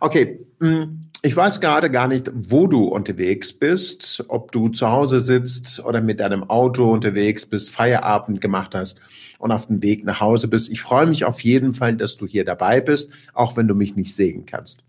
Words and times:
Okay, 0.00 0.46
hm, 0.60 1.10
ich 1.22 1.34
weiß 1.34 1.60
gerade 1.60 1.90
gar 1.90 2.08
nicht, 2.08 2.30
wo 2.34 2.66
du 2.66 2.84
unterwegs 2.84 3.52
bist, 3.52 4.24
ob 4.28 4.52
du 4.52 4.68
zu 4.68 4.90
Hause 4.90 5.20
sitzt 5.20 5.84
oder 5.84 6.00
mit 6.00 6.20
deinem 6.20 6.48
Auto 6.48 6.92
unterwegs 6.92 7.46
bist, 7.46 7.70
Feierabend 7.70 8.40
gemacht 8.40 8.74
hast 8.74 9.00
und 9.38 9.50
auf 9.50 9.66
dem 9.66 9.82
Weg 9.82 10.04
nach 10.04 10.20
Hause 10.20 10.48
bist. 10.48 10.70
Ich 10.70 10.82
freue 10.82 11.06
mich 11.06 11.24
auf 11.24 11.40
jeden 11.40 11.74
Fall, 11.74 11.96
dass 11.96 12.16
du 12.16 12.26
hier 12.26 12.44
dabei 12.44 12.80
bist, 12.80 13.10
auch 13.34 13.56
wenn 13.56 13.68
du 13.68 13.74
mich 13.74 13.96
nicht 13.96 14.14
sehen 14.14 14.46
kannst. 14.46 14.84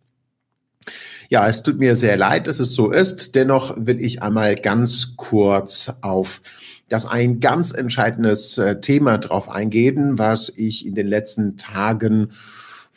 Ja, 1.29 1.47
es 1.47 1.63
tut 1.63 1.77
mir 1.77 1.95
sehr 1.95 2.17
leid, 2.17 2.47
dass 2.47 2.59
es 2.59 2.73
so 2.73 2.91
ist. 2.91 3.35
Dennoch 3.35 3.75
will 3.77 3.99
ich 3.99 4.21
einmal 4.21 4.55
ganz 4.55 5.15
kurz 5.17 5.91
auf 6.01 6.41
das 6.87 7.05
ein 7.05 7.41
ganz 7.41 7.73
entscheidendes 7.73 8.57
äh, 8.57 8.79
Thema 8.79 9.17
drauf 9.17 9.49
eingehen, 9.49 10.17
was 10.17 10.49
ich 10.49 10.85
in 10.85 10.95
den 10.95 11.07
letzten 11.07 11.57
Tagen 11.57 12.31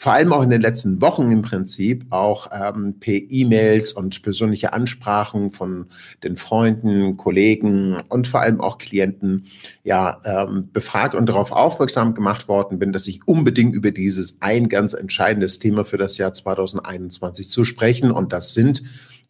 vor 0.01 0.15
allem 0.15 0.33
auch 0.33 0.43
in 0.43 0.49
den 0.49 0.63
letzten 0.63 1.03
Wochen 1.03 1.31
im 1.31 1.43
Prinzip 1.43 2.07
auch 2.09 2.49
ähm, 2.55 2.99
per 3.01 3.13
E-Mails 3.13 3.93
und 3.93 4.23
persönliche 4.23 4.73
Ansprachen 4.73 5.51
von 5.51 5.89
den 6.25 6.39
Freunden, 6.39 7.19
Kollegen 7.19 7.99
und 8.09 8.27
vor 8.27 8.41
allem 8.41 8.63
auch 8.63 8.79
Klienten 8.79 9.49
ja 9.85 10.23
ähm, 10.25 10.71
befragt 10.73 11.15
und 11.15 11.29
darauf 11.29 11.53
aufmerksam 11.53 12.15
gemacht 12.15 12.49
worden 12.49 12.79
bin, 12.79 12.95
dass 12.95 13.07
ich 13.09 13.29
unbedingt 13.29 13.75
über 13.75 13.91
dieses 13.91 14.41
ein 14.41 14.71
ganz 14.71 14.95
entscheidendes 14.95 15.59
Thema 15.59 15.85
für 15.85 15.99
das 15.99 16.17
Jahr 16.17 16.33
2021 16.33 17.51
zu 17.51 17.67
sprechen 17.67 18.11
und 18.11 18.33
das 18.33 18.55
sind 18.55 18.83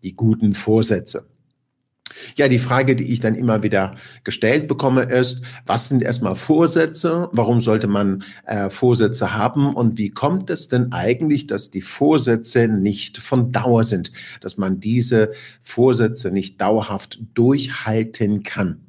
die 0.05 0.15
guten 0.15 0.55
Vorsätze. 0.55 1.27
Ja, 2.37 2.49
die 2.49 2.59
Frage, 2.59 2.97
die 2.97 3.13
ich 3.13 3.21
dann 3.21 3.35
immer 3.35 3.63
wieder 3.63 3.95
gestellt 4.25 4.69
bekomme, 4.69 5.03
ist, 5.03 5.43
was 5.67 5.89
sind 5.89 6.03
erstmal 6.03 6.35
Vorsätze? 6.35 7.29
Warum 7.33 7.61
sollte 7.61 7.87
man 7.87 8.25
äh, 8.47 8.71
Vorsätze 8.71 9.35
haben? 9.35 9.75
Und 9.75 9.99
wie 9.99 10.11
kommt 10.11 10.51
es 10.51 10.69
denn 10.69 10.93
eigentlich, 10.93 11.47
dass 11.47 11.71
die 11.71 11.83
Vorsätze 11.83 12.69
nicht 12.69 13.19
von 13.19 13.53
Dauer 13.53 13.85
sind? 13.85 14.13
Dass 14.41 14.57
man 14.57 14.81
diese 14.81 15.33
Vorsätze 15.63 16.31
nicht 16.31 16.61
dauerhaft 16.61 17.21
durchhalten 17.35 18.43
kann? 18.43 18.81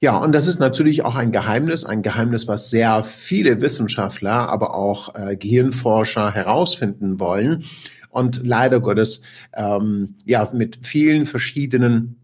Ja, 0.00 0.18
und 0.18 0.32
das 0.32 0.46
ist 0.46 0.60
natürlich 0.60 1.04
auch 1.04 1.16
ein 1.16 1.32
Geheimnis, 1.32 1.84
ein 1.84 2.02
Geheimnis, 2.02 2.46
was 2.46 2.68
sehr 2.68 3.02
viele 3.02 3.62
Wissenschaftler, 3.62 4.50
aber 4.50 4.74
auch 4.74 5.14
äh, 5.14 5.36
Gehirnforscher 5.36 6.34
herausfinden 6.34 7.18
wollen 7.18 7.64
und 8.10 8.46
leider 8.46 8.80
Gottes 8.80 9.22
ähm, 9.54 10.16
ja 10.24 10.50
mit 10.52 10.86
vielen 10.86 11.24
verschiedenen 11.26 12.16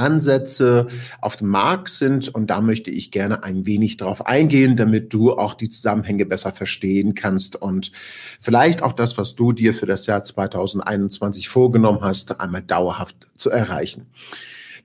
Ansätze 0.00 0.88
auf 1.20 1.36
dem 1.36 1.48
Markt 1.48 1.90
sind. 1.90 2.28
Und 2.28 2.48
da 2.48 2.60
möchte 2.60 2.90
ich 2.90 3.10
gerne 3.10 3.44
ein 3.44 3.66
wenig 3.66 3.98
drauf 3.98 4.26
eingehen, 4.26 4.76
damit 4.76 5.12
du 5.12 5.32
auch 5.32 5.54
die 5.54 5.70
Zusammenhänge 5.70 6.26
besser 6.26 6.52
verstehen 6.52 7.14
kannst 7.14 7.54
und 7.54 7.92
vielleicht 8.40 8.82
auch 8.82 8.92
das, 8.92 9.18
was 9.18 9.36
du 9.36 9.52
dir 9.52 9.74
für 9.74 9.86
das 9.86 10.06
Jahr 10.06 10.24
2021 10.24 11.48
vorgenommen 11.48 12.00
hast, 12.00 12.40
einmal 12.40 12.62
dauerhaft 12.62 13.28
zu 13.36 13.50
erreichen. 13.50 14.06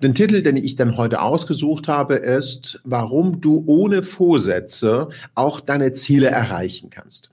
Den 0.02 0.16
Titel, 0.16 0.42
den 0.42 0.58
ich 0.58 0.76
dann 0.76 0.98
heute 0.98 1.22
ausgesucht 1.22 1.88
habe, 1.88 2.16
ist, 2.16 2.82
warum 2.84 3.42
du 3.42 3.64
ohne 3.66 4.04
Vorsätze 4.04 5.10
auch 5.36 5.60
deine 5.60 5.94
Ziele 5.94 6.28
erreichen 6.28 6.90
kannst. 6.90 7.30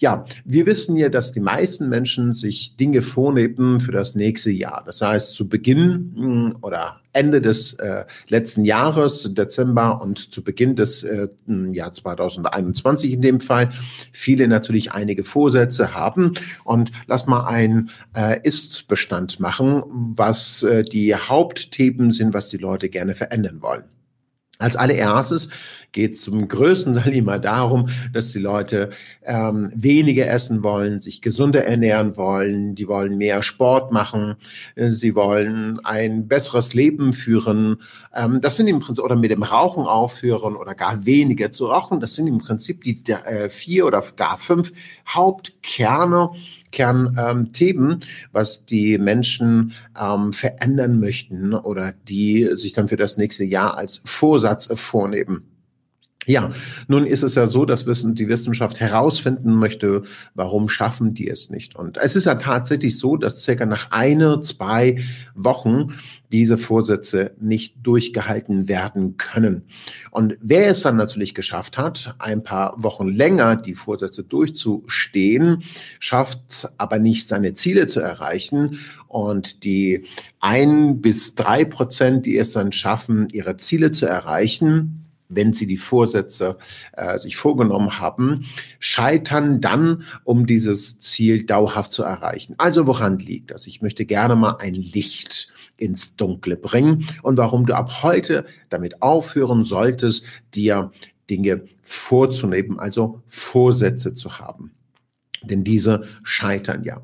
Ja, 0.00 0.24
wir 0.46 0.64
wissen 0.64 0.96
ja, 0.96 1.10
dass 1.10 1.30
die 1.30 1.40
meisten 1.40 1.90
Menschen 1.90 2.32
sich 2.32 2.74
Dinge 2.76 3.02
vornehmen 3.02 3.80
für 3.80 3.92
das 3.92 4.14
nächste 4.14 4.50
Jahr. 4.50 4.82
Das 4.86 5.02
heißt, 5.02 5.34
zu 5.34 5.46
Beginn 5.46 6.14
hm, 6.16 6.58
oder 6.62 7.00
Ende 7.12 7.42
des 7.42 7.74
äh, 7.74 8.04
letzten 8.28 8.64
Jahres, 8.64 9.34
Dezember 9.34 10.00
und 10.00 10.32
zu 10.32 10.42
Beginn 10.42 10.74
des 10.74 11.02
äh, 11.02 11.28
hm, 11.46 11.74
Jahr 11.74 11.92
2021 11.92 13.12
in 13.12 13.20
dem 13.20 13.40
Fall, 13.40 13.72
viele 14.10 14.48
natürlich 14.48 14.92
einige 14.92 15.22
Vorsätze 15.22 15.94
haben. 15.94 16.32
Und 16.64 16.92
lass 17.06 17.26
mal 17.26 17.46
ein 17.46 17.90
äh, 18.16 18.40
Ist-Bestand 18.42 19.38
machen, 19.38 19.82
was 19.90 20.62
äh, 20.62 20.82
die 20.82 21.14
Hauptthemen 21.14 21.99
sind, 22.08 22.34
was 22.34 22.48
die 22.48 22.56
Leute 22.56 22.88
gerne 22.88 23.14
verändern 23.14 23.60
wollen. 23.60 23.84
Als 24.60 24.76
allererstes 24.76 25.48
geht 25.92 26.14
es 26.14 26.20
zum 26.20 26.46
größten 26.46 26.92
Teil 26.94 27.14
immer 27.14 27.38
darum, 27.38 27.88
dass 28.12 28.30
die 28.32 28.38
Leute 28.38 28.90
ähm, 29.24 29.72
weniger 29.74 30.28
essen 30.28 30.62
wollen, 30.62 31.00
sich 31.00 31.22
gesunder 31.22 31.64
ernähren 31.64 32.18
wollen, 32.18 32.74
die 32.74 32.86
wollen 32.86 33.16
mehr 33.16 33.42
Sport 33.42 33.90
machen, 33.90 34.36
sie 34.76 35.14
wollen 35.14 35.80
ein 35.84 36.28
besseres 36.28 36.74
Leben 36.74 37.14
führen. 37.14 37.80
Ähm, 38.14 38.42
das 38.42 38.58
sind 38.58 38.66
im 38.66 38.80
Prinzip, 38.80 39.02
oder 39.02 39.16
mit 39.16 39.30
dem 39.30 39.42
Rauchen 39.42 39.84
aufhören 39.84 40.56
oder 40.56 40.74
gar 40.74 41.06
weniger 41.06 41.50
zu 41.50 41.66
rauchen. 41.66 41.98
Das 41.98 42.14
sind 42.14 42.26
im 42.26 42.38
Prinzip 42.38 42.84
die 42.84 43.00
äh, 43.10 43.48
vier 43.48 43.86
oder 43.86 44.04
gar 44.14 44.36
fünf 44.36 44.72
Hauptkerne, 45.08 46.32
Kernthemen, 46.70 47.90
ähm, 47.90 48.00
was 48.32 48.64
die 48.64 48.98
Menschen 48.98 49.72
ähm, 50.00 50.32
verändern 50.32 51.00
möchten 51.00 51.54
oder 51.54 51.92
die 52.08 52.48
sich 52.54 52.72
dann 52.72 52.88
für 52.88 52.96
das 52.96 53.16
nächste 53.16 53.44
Jahr 53.44 53.76
als 53.76 54.02
Vorsatz 54.04 54.68
vornehmen. 54.74 55.59
Ja, 56.26 56.50
nun 56.86 57.06
ist 57.06 57.22
es 57.22 57.34
ja 57.34 57.46
so, 57.46 57.64
dass 57.64 57.86
die 57.86 58.28
Wissenschaft 58.28 58.78
herausfinden 58.78 59.54
möchte, 59.54 60.02
warum 60.34 60.68
schaffen 60.68 61.14
die 61.14 61.28
es 61.28 61.48
nicht. 61.48 61.76
Und 61.76 61.96
es 61.96 62.14
ist 62.14 62.26
ja 62.26 62.34
tatsächlich 62.34 62.98
so, 62.98 63.16
dass 63.16 63.42
circa 63.42 63.64
nach 63.64 63.90
einer, 63.90 64.42
zwei 64.42 65.02
Wochen 65.34 65.94
diese 66.30 66.58
Vorsätze 66.58 67.32
nicht 67.40 67.74
durchgehalten 67.82 68.68
werden 68.68 69.16
können. 69.16 69.62
Und 70.10 70.36
wer 70.42 70.68
es 70.68 70.82
dann 70.82 70.96
natürlich 70.96 71.34
geschafft 71.34 71.78
hat, 71.78 72.14
ein 72.18 72.44
paar 72.44 72.74
Wochen 72.82 73.08
länger 73.08 73.56
die 73.56 73.74
Vorsätze 73.74 74.22
durchzustehen, 74.22 75.64
schafft 76.00 76.68
aber 76.76 76.98
nicht 76.98 77.28
seine 77.28 77.54
Ziele 77.54 77.86
zu 77.86 78.00
erreichen. 78.00 78.78
Und 79.08 79.64
die 79.64 80.04
ein 80.38 81.00
bis 81.00 81.34
drei 81.34 81.64
Prozent, 81.64 82.26
die 82.26 82.36
es 82.36 82.52
dann 82.52 82.72
schaffen, 82.72 83.26
ihre 83.32 83.56
Ziele 83.56 83.90
zu 83.90 84.06
erreichen, 84.06 84.99
wenn 85.30 85.52
sie 85.52 85.66
die 85.66 85.78
Vorsätze 85.78 86.58
äh, 86.92 87.16
sich 87.16 87.36
vorgenommen 87.36 87.98
haben, 87.98 88.46
scheitern 88.78 89.60
dann, 89.60 90.04
um 90.24 90.46
dieses 90.46 90.98
Ziel 90.98 91.46
dauerhaft 91.46 91.92
zu 91.92 92.02
erreichen. 92.02 92.54
Also 92.58 92.86
woran 92.86 93.18
liegt 93.18 93.50
das? 93.50 93.66
Ich 93.66 93.80
möchte 93.80 94.04
gerne 94.04 94.36
mal 94.36 94.56
ein 94.58 94.74
Licht 94.74 95.48
ins 95.76 96.16
Dunkle 96.16 96.56
bringen 96.56 97.06
und 97.22 97.38
warum 97.38 97.64
du 97.66 97.74
ab 97.74 98.02
heute 98.02 98.44
damit 98.68 99.02
aufhören 99.02 99.64
solltest, 99.64 100.26
dir 100.54 100.92
Dinge 101.30 101.62
vorzunehmen, 101.82 102.78
also 102.78 103.22
Vorsätze 103.28 104.12
zu 104.14 104.38
haben. 104.38 104.72
Denn 105.42 105.64
diese 105.64 106.04
scheitern 106.22 106.84
ja. 106.84 107.02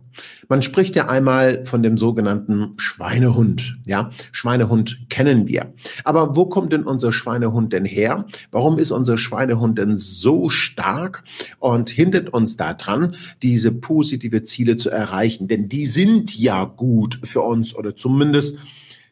Man 0.48 0.62
spricht 0.62 0.94
ja 0.96 1.08
einmal 1.08 1.64
von 1.64 1.82
dem 1.82 1.96
sogenannten 1.96 2.74
Schweinehund. 2.76 3.78
Ja, 3.86 4.10
Schweinehund 4.32 5.08
kennen 5.08 5.48
wir. 5.48 5.74
Aber 6.04 6.36
wo 6.36 6.46
kommt 6.46 6.72
denn 6.72 6.84
unser 6.84 7.12
Schweinehund 7.12 7.72
denn 7.72 7.84
her? 7.84 8.26
Warum 8.50 8.78
ist 8.78 8.90
unser 8.90 9.18
Schweinehund 9.18 9.78
denn 9.78 9.96
so 9.96 10.50
stark 10.50 11.24
und 11.58 11.90
hindert 11.90 12.28
uns 12.32 12.56
daran, 12.56 13.16
diese 13.42 13.72
positive 13.72 14.44
Ziele 14.44 14.76
zu 14.76 14.90
erreichen? 14.90 15.48
Denn 15.48 15.68
die 15.68 15.86
sind 15.86 16.36
ja 16.38 16.64
gut 16.64 17.18
für 17.24 17.40
uns 17.40 17.74
oder 17.74 17.96
zumindest 17.96 18.58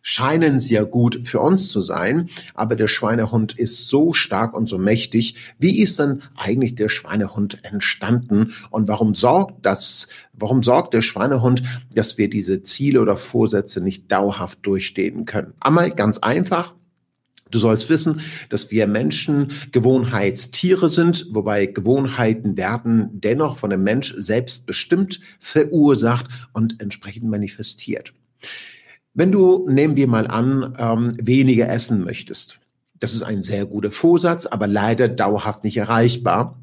scheinen 0.07 0.59
sehr 0.59 0.85
gut 0.85 1.23
für 1.25 1.41
uns 1.41 1.71
zu 1.71 1.81
sein, 1.81 2.29
aber 2.53 2.77
der 2.77 2.89
Schweinehund 2.89 3.59
ist 3.59 3.89
so 3.89 4.13
stark 4.13 4.55
und 4.55 4.69
so 4.69 4.77
mächtig. 4.77 5.35
Wie 5.59 5.81
ist 5.81 5.99
denn 5.99 6.21
eigentlich 6.37 6.75
der 6.75 6.91
Schweinehund 6.91 7.65
entstanden 7.65 8.53
und 8.71 8.87
warum 8.87 9.15
sorgt 9.15 9.65
das, 9.65 10.09
warum 10.35 10.63
sorgt 10.63 10.93
der 10.93 11.01
Schweinehund, 11.01 11.63
dass 11.95 12.19
wir 12.19 12.29
diese 12.29 12.63
Ziele 12.63 13.01
oder 13.01 13.17
Vorsätze 13.17 13.81
nicht 13.81 14.13
dauerhaft 14.13 14.59
durchstehen 14.63 15.25
können? 15.25 15.55
Einmal 15.59 15.91
ganz 15.91 16.19
einfach. 16.19 16.75
Du 17.51 17.59
sollst 17.59 17.89
wissen, 17.89 18.21
dass 18.51 18.71
wir 18.71 18.87
Menschen 18.87 19.53
Gewohnheitstiere 19.73 20.91
sind, 20.91 21.29
wobei 21.31 21.65
Gewohnheiten 21.65 22.59
werden 22.59 23.09
dennoch 23.13 23.57
von 23.57 23.71
dem 23.71 23.85
Mensch 23.85 24.13
selbst 24.19 24.67
bestimmt, 24.67 25.21
verursacht 25.41 26.27
und 26.53 26.83
entsprechend 26.83 27.31
manifestiert. 27.31 28.13
Wenn 29.15 29.31
du, 29.31 29.69
nehmen 29.69 29.95
wir 29.95 30.09
mal 30.09 30.27
an, 30.27 30.75
ähm, 30.77 31.17
weniger 31.21 31.69
essen 31.69 32.03
möchtest, 32.03 32.59
das 32.99 33.15
ist 33.15 33.23
ein 33.23 33.43
sehr 33.43 33.65
guter 33.65 33.93
Vorsatz, 33.93 34.47
aber 34.47 34.67
leider 34.67 35.09
dauerhaft 35.09 35.63
nicht 35.63 35.77
erreichbar, 35.77 36.59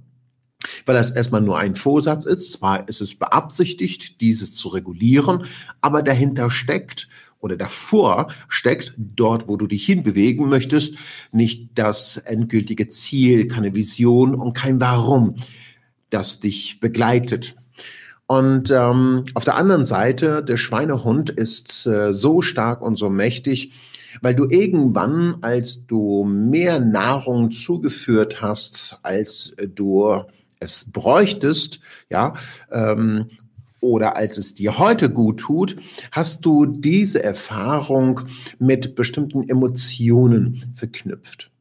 weil 0.86 0.96
das 0.96 1.12
erstmal 1.12 1.42
nur 1.42 1.58
ein 1.58 1.76
Vorsatz 1.76 2.26
ist. 2.26 2.52
Zwar 2.52 2.90
ist 2.90 3.00
es 3.00 3.16
beabsichtigt, 3.16 4.20
dieses 4.20 4.54
zu 4.54 4.68
regulieren, 4.68 5.46
aber 5.80 6.04
dahinter 6.04 6.52
steckt 6.52 7.08
oder 7.40 7.56
davor 7.56 8.28
steckt, 8.50 8.94
dort, 8.98 9.48
wo 9.48 9.56
du 9.56 9.66
dich 9.66 9.86
hinbewegen 9.86 10.50
möchtest, 10.50 10.96
nicht 11.32 11.70
das 11.76 12.18
endgültige 12.18 12.90
Ziel, 12.90 13.48
keine 13.48 13.74
Vision 13.74 14.36
und 14.36 14.54
kein 14.54 14.80
Warum, 14.80 15.36
das 16.10 16.40
dich 16.40 16.80
begleitet. 16.80 17.56
Und 18.32 18.72
ähm, 18.72 19.26
auf 19.34 19.44
der 19.44 19.58
anderen 19.58 19.84
Seite, 19.84 20.42
der 20.42 20.56
Schweinehund 20.56 21.30
ist 21.30 21.86
äh, 21.86 22.14
so 22.14 22.42
stark 22.42 22.82
und 22.82 22.96
so 22.96 23.10
mächtig, 23.10 23.74
weil 24.22 24.34
du 24.36 24.48
irgendwann, 24.50 25.40
als 25.42 25.86
du 25.86 26.24
mehr 26.24 26.80
Nahrung 26.80 27.52
zugeführt 27.52 28.42
hast, 28.42 29.00
als 29.04 29.54
du 29.76 30.24
es 30.62 30.90
bräuchtest, 30.90 31.82
ja, 32.10 32.36
ähm, 32.72 33.28
oder 33.82 34.16
als 34.16 34.38
es 34.38 34.54
dir 34.54 34.80
heute 34.80 35.10
gut 35.10 35.42
tut, 35.42 35.76
hast 36.14 36.46
du 36.46 36.66
diese 36.66 37.22
Erfahrung 37.22 38.22
mit 38.60 38.96
bestimmten 38.96 39.50
Emotionen 39.50 40.72
verknüpft. 40.74 41.52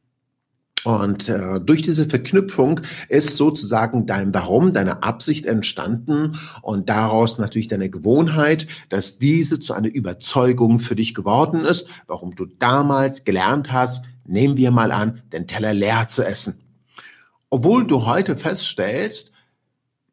Und 0.83 1.29
äh, 1.29 1.59
durch 1.59 1.83
diese 1.83 2.05
Verknüpfung 2.07 2.81
ist 3.07 3.37
sozusagen 3.37 4.05
dein 4.07 4.33
Warum, 4.33 4.73
deine 4.73 5.03
Absicht 5.03 5.45
entstanden 5.45 6.39
und 6.61 6.89
daraus 6.89 7.37
natürlich 7.37 7.67
deine 7.67 7.89
Gewohnheit, 7.89 8.67
dass 8.89 9.19
diese 9.19 9.59
zu 9.59 9.73
einer 9.73 9.89
Überzeugung 9.89 10.79
für 10.79 10.95
dich 10.95 11.13
geworden 11.13 11.65
ist, 11.65 11.85
warum 12.07 12.35
du 12.35 12.45
damals 12.45 13.23
gelernt 13.25 13.71
hast, 13.71 14.05
nehmen 14.25 14.57
wir 14.57 14.71
mal 14.71 14.91
an, 14.91 15.21
den 15.31 15.45
Teller 15.45 15.73
leer 15.73 16.07
zu 16.07 16.23
essen. 16.23 16.55
Obwohl 17.49 17.85
du 17.85 18.05
heute 18.05 18.35
feststellst, 18.37 19.33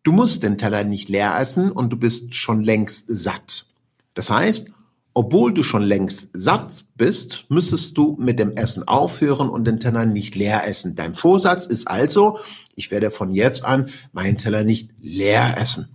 du 0.02 0.12
musst 0.12 0.42
den 0.42 0.58
Teller 0.58 0.84
nicht 0.84 1.08
leer 1.08 1.38
essen 1.38 1.70
und 1.70 1.90
du 1.90 1.96
bist 1.96 2.34
schon 2.34 2.62
längst 2.62 3.06
satt. 3.08 3.66
Das 4.14 4.30
heißt, 4.30 4.72
obwohl 5.18 5.52
du 5.52 5.64
schon 5.64 5.82
längst 5.82 6.30
satt 6.32 6.84
bist, 6.94 7.44
müsstest 7.48 7.98
du 7.98 8.16
mit 8.20 8.38
dem 8.38 8.52
Essen 8.52 8.86
aufhören 8.86 9.48
und 9.48 9.64
den 9.64 9.80
Teller 9.80 10.06
nicht 10.06 10.36
leer 10.36 10.64
essen. 10.64 10.94
Dein 10.94 11.16
Vorsatz 11.16 11.66
ist 11.66 11.88
also, 11.88 12.38
ich 12.76 12.92
werde 12.92 13.10
von 13.10 13.34
jetzt 13.34 13.64
an 13.64 13.88
meinen 14.12 14.36
Teller 14.36 14.62
nicht 14.62 14.92
leer 15.00 15.56
essen. 15.58 15.88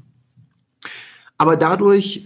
Aber 1.38 1.56
dadurch 1.56 2.26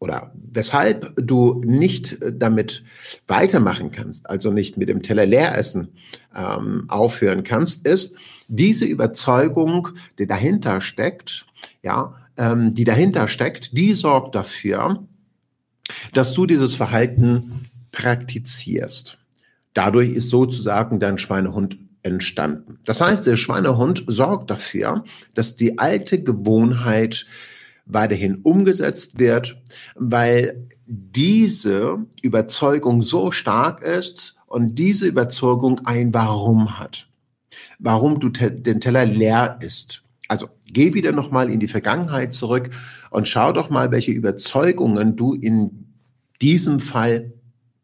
oder 0.00 0.32
weshalb 0.34 1.14
du 1.16 1.62
nicht 1.64 2.18
damit 2.32 2.82
weitermachen 3.28 3.92
kannst, 3.92 4.28
also 4.28 4.50
nicht 4.50 4.76
mit 4.76 4.88
dem 4.88 5.02
Teller 5.02 5.24
leer 5.24 5.56
essen 5.56 5.92
ähm, 6.34 6.86
aufhören 6.88 7.44
kannst, 7.44 7.86
ist 7.86 8.16
diese 8.48 8.86
Überzeugung, 8.86 9.90
die 10.18 10.26
dahinter 10.26 10.80
steckt, 10.80 11.46
ja, 11.80 12.16
ähm, 12.36 12.74
die 12.74 12.84
dahinter 12.84 13.28
steckt, 13.28 13.76
die 13.76 13.94
sorgt 13.94 14.34
dafür, 14.34 15.06
dass 16.12 16.34
du 16.34 16.46
dieses 16.46 16.74
Verhalten 16.74 17.62
praktizierst. 17.92 19.18
Dadurch 19.74 20.10
ist 20.10 20.30
sozusagen 20.30 21.00
dein 21.00 21.18
Schweinehund 21.18 21.78
entstanden. 22.02 22.78
Das 22.84 23.00
heißt, 23.00 23.26
der 23.26 23.36
Schweinehund 23.36 24.04
sorgt 24.06 24.50
dafür, 24.50 25.04
dass 25.34 25.56
die 25.56 25.78
alte 25.78 26.22
Gewohnheit 26.22 27.26
weiterhin 27.86 28.36
umgesetzt 28.36 29.18
wird, 29.18 29.60
weil 29.94 30.68
diese 30.86 31.98
Überzeugung 32.22 33.02
so 33.02 33.30
stark 33.30 33.82
ist 33.82 34.36
und 34.46 34.78
diese 34.78 35.06
Überzeugung 35.06 35.80
ein 35.84 36.12
Warum 36.14 36.78
hat. 36.78 37.08
Warum 37.78 38.20
du 38.20 38.30
te 38.30 38.50
den 38.50 38.80
Teller 38.80 39.04
leer 39.04 39.58
isst. 39.60 40.02
Also 40.28 40.48
geh 40.72 40.94
wieder 40.94 41.12
nochmal 41.12 41.50
in 41.50 41.60
die 41.60 41.68
Vergangenheit 41.68 42.34
zurück 42.34 42.70
und 43.10 43.28
schau 43.28 43.52
doch 43.52 43.70
mal, 43.70 43.90
welche 43.90 44.12
Überzeugungen 44.12 45.16
du 45.16 45.34
in 45.34 45.94
diesem 46.40 46.80
Fall 46.80 47.32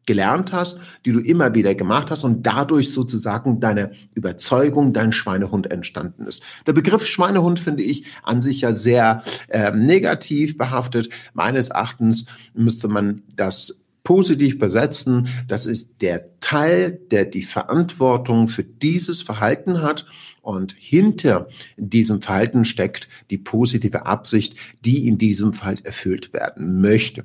gelernt 0.06 0.52
hast, 0.52 0.78
die 1.04 1.12
du 1.12 1.20
immer 1.20 1.54
wieder 1.54 1.74
gemacht 1.74 2.10
hast 2.10 2.24
und 2.24 2.46
dadurch 2.46 2.92
sozusagen 2.92 3.60
deine 3.60 3.92
Überzeugung, 4.14 4.92
dein 4.92 5.12
Schweinehund 5.12 5.70
entstanden 5.70 6.26
ist. 6.26 6.42
Der 6.66 6.72
Begriff 6.72 7.06
Schweinehund 7.06 7.58
finde 7.58 7.82
ich 7.82 8.04
an 8.22 8.40
sich 8.40 8.60
ja 8.60 8.74
sehr 8.74 9.22
äh, 9.48 9.72
negativ 9.72 10.58
behaftet. 10.58 11.08
Meines 11.32 11.68
Erachtens 11.68 12.26
müsste 12.54 12.88
man 12.88 13.22
das 13.34 13.83
positiv 14.04 14.58
besetzen. 14.58 15.28
Das 15.48 15.66
ist 15.66 16.00
der 16.02 16.38
Teil, 16.40 17.00
der 17.10 17.24
die 17.24 17.42
Verantwortung 17.42 18.48
für 18.48 18.62
dieses 18.62 19.22
Verhalten 19.22 19.82
hat. 19.82 20.06
Und 20.42 20.74
hinter 20.78 21.48
diesem 21.76 22.20
Verhalten 22.20 22.66
steckt 22.66 23.08
die 23.30 23.38
positive 23.38 24.06
Absicht, 24.06 24.56
die 24.84 25.08
in 25.08 25.18
diesem 25.18 25.54
Fall 25.54 25.78
erfüllt 25.82 26.34
werden 26.34 26.80
möchte. 26.80 27.24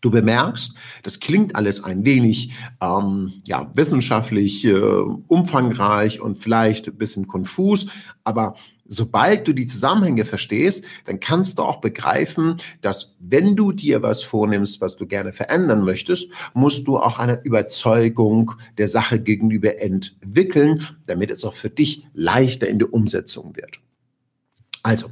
Du 0.00 0.12
bemerkst, 0.12 0.74
das 1.02 1.18
klingt 1.18 1.56
alles 1.56 1.82
ein 1.82 2.04
wenig 2.04 2.52
ähm, 2.80 3.42
ja, 3.44 3.68
wissenschaftlich 3.74 4.64
äh, 4.64 4.72
umfangreich 4.76 6.20
und 6.20 6.38
vielleicht 6.38 6.86
ein 6.86 6.96
bisschen 6.96 7.26
konfus, 7.26 7.86
aber 8.22 8.54
sobald 8.88 9.46
du 9.46 9.52
die 9.52 9.66
Zusammenhänge 9.66 10.24
verstehst, 10.24 10.84
dann 11.04 11.20
kannst 11.20 11.58
du 11.58 11.62
auch 11.62 11.80
begreifen, 11.80 12.56
dass 12.80 13.14
wenn 13.20 13.54
du 13.54 13.70
dir 13.70 14.02
was 14.02 14.22
vornimmst, 14.22 14.80
was 14.80 14.96
du 14.96 15.06
gerne 15.06 15.32
verändern 15.32 15.84
möchtest, 15.84 16.28
musst 16.54 16.88
du 16.88 16.98
auch 16.98 17.18
eine 17.18 17.40
Überzeugung 17.44 18.52
der 18.78 18.88
Sache 18.88 19.20
gegenüber 19.20 19.80
entwickeln, 19.80 20.86
damit 21.06 21.30
es 21.30 21.44
auch 21.44 21.54
für 21.54 21.70
dich 21.70 22.06
leichter 22.14 22.66
in 22.66 22.78
der 22.78 22.92
Umsetzung 22.92 23.54
wird. 23.54 23.78
Also, 24.82 25.10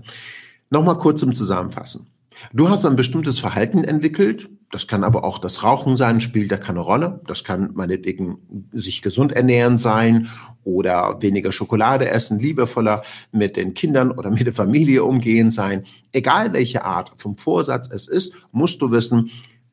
nochmal 0.70 0.98
kurz 0.98 1.20
zum 1.20 1.34
Zusammenfassen. 1.34 2.06
Du 2.52 2.68
hast 2.68 2.84
ein 2.84 2.96
bestimmtes 2.96 3.38
Verhalten 3.38 3.84
entwickelt, 3.84 4.48
das 4.70 4.86
kann 4.86 5.04
aber 5.04 5.24
auch 5.24 5.38
das 5.38 5.62
Rauchen 5.62 5.96
sein, 5.96 6.20
spielt 6.20 6.50
da 6.50 6.56
keine 6.56 6.80
Rolle. 6.80 7.20
Das 7.26 7.44
kann 7.44 7.70
meinetwegen 7.74 8.68
sich 8.72 9.00
gesund 9.00 9.32
ernähren 9.32 9.76
sein 9.76 10.28
oder 10.64 11.22
weniger 11.22 11.52
Schokolade 11.52 12.08
essen, 12.08 12.38
liebevoller 12.40 13.02
mit 13.30 13.56
den 13.56 13.74
Kindern 13.74 14.10
oder 14.10 14.30
mit 14.30 14.44
der 14.44 14.52
Familie 14.52 15.04
umgehen 15.04 15.50
sein. 15.50 15.86
Egal 16.12 16.52
welche 16.52 16.84
Art 16.84 17.12
vom 17.16 17.36
Vorsatz 17.36 17.88
es 17.90 18.08
ist, 18.08 18.34
musst 18.50 18.82
du 18.82 18.90
wissen, 18.90 19.30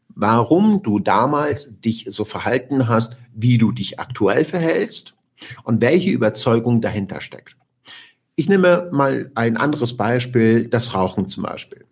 warum 0.10 0.83
du 0.83 1.00
damals 1.00 1.80
dich 1.81 2.06
so 2.10 2.24
verhalten 2.24 2.88
hast, 2.88 3.18
wie 3.33 3.57
du 3.57 3.71
dich 3.71 4.00
aktuell 4.00 4.45
verhältst 4.45 5.15
und 5.63 5.81
welche 5.81 6.12
Überzeugung 6.12 6.81
dahinter 6.81 7.19
steckt. 7.19 7.57
Ich 8.36 8.48
nehme 8.48 8.89
mal 8.92 9.31
ein 9.36 9.57
anderes 9.57 9.98
Beispiel, 9.98 10.68
das 10.68 10.94
Rauchen 10.94 11.27
zum 11.27 11.44
Beispiel. 11.44 11.86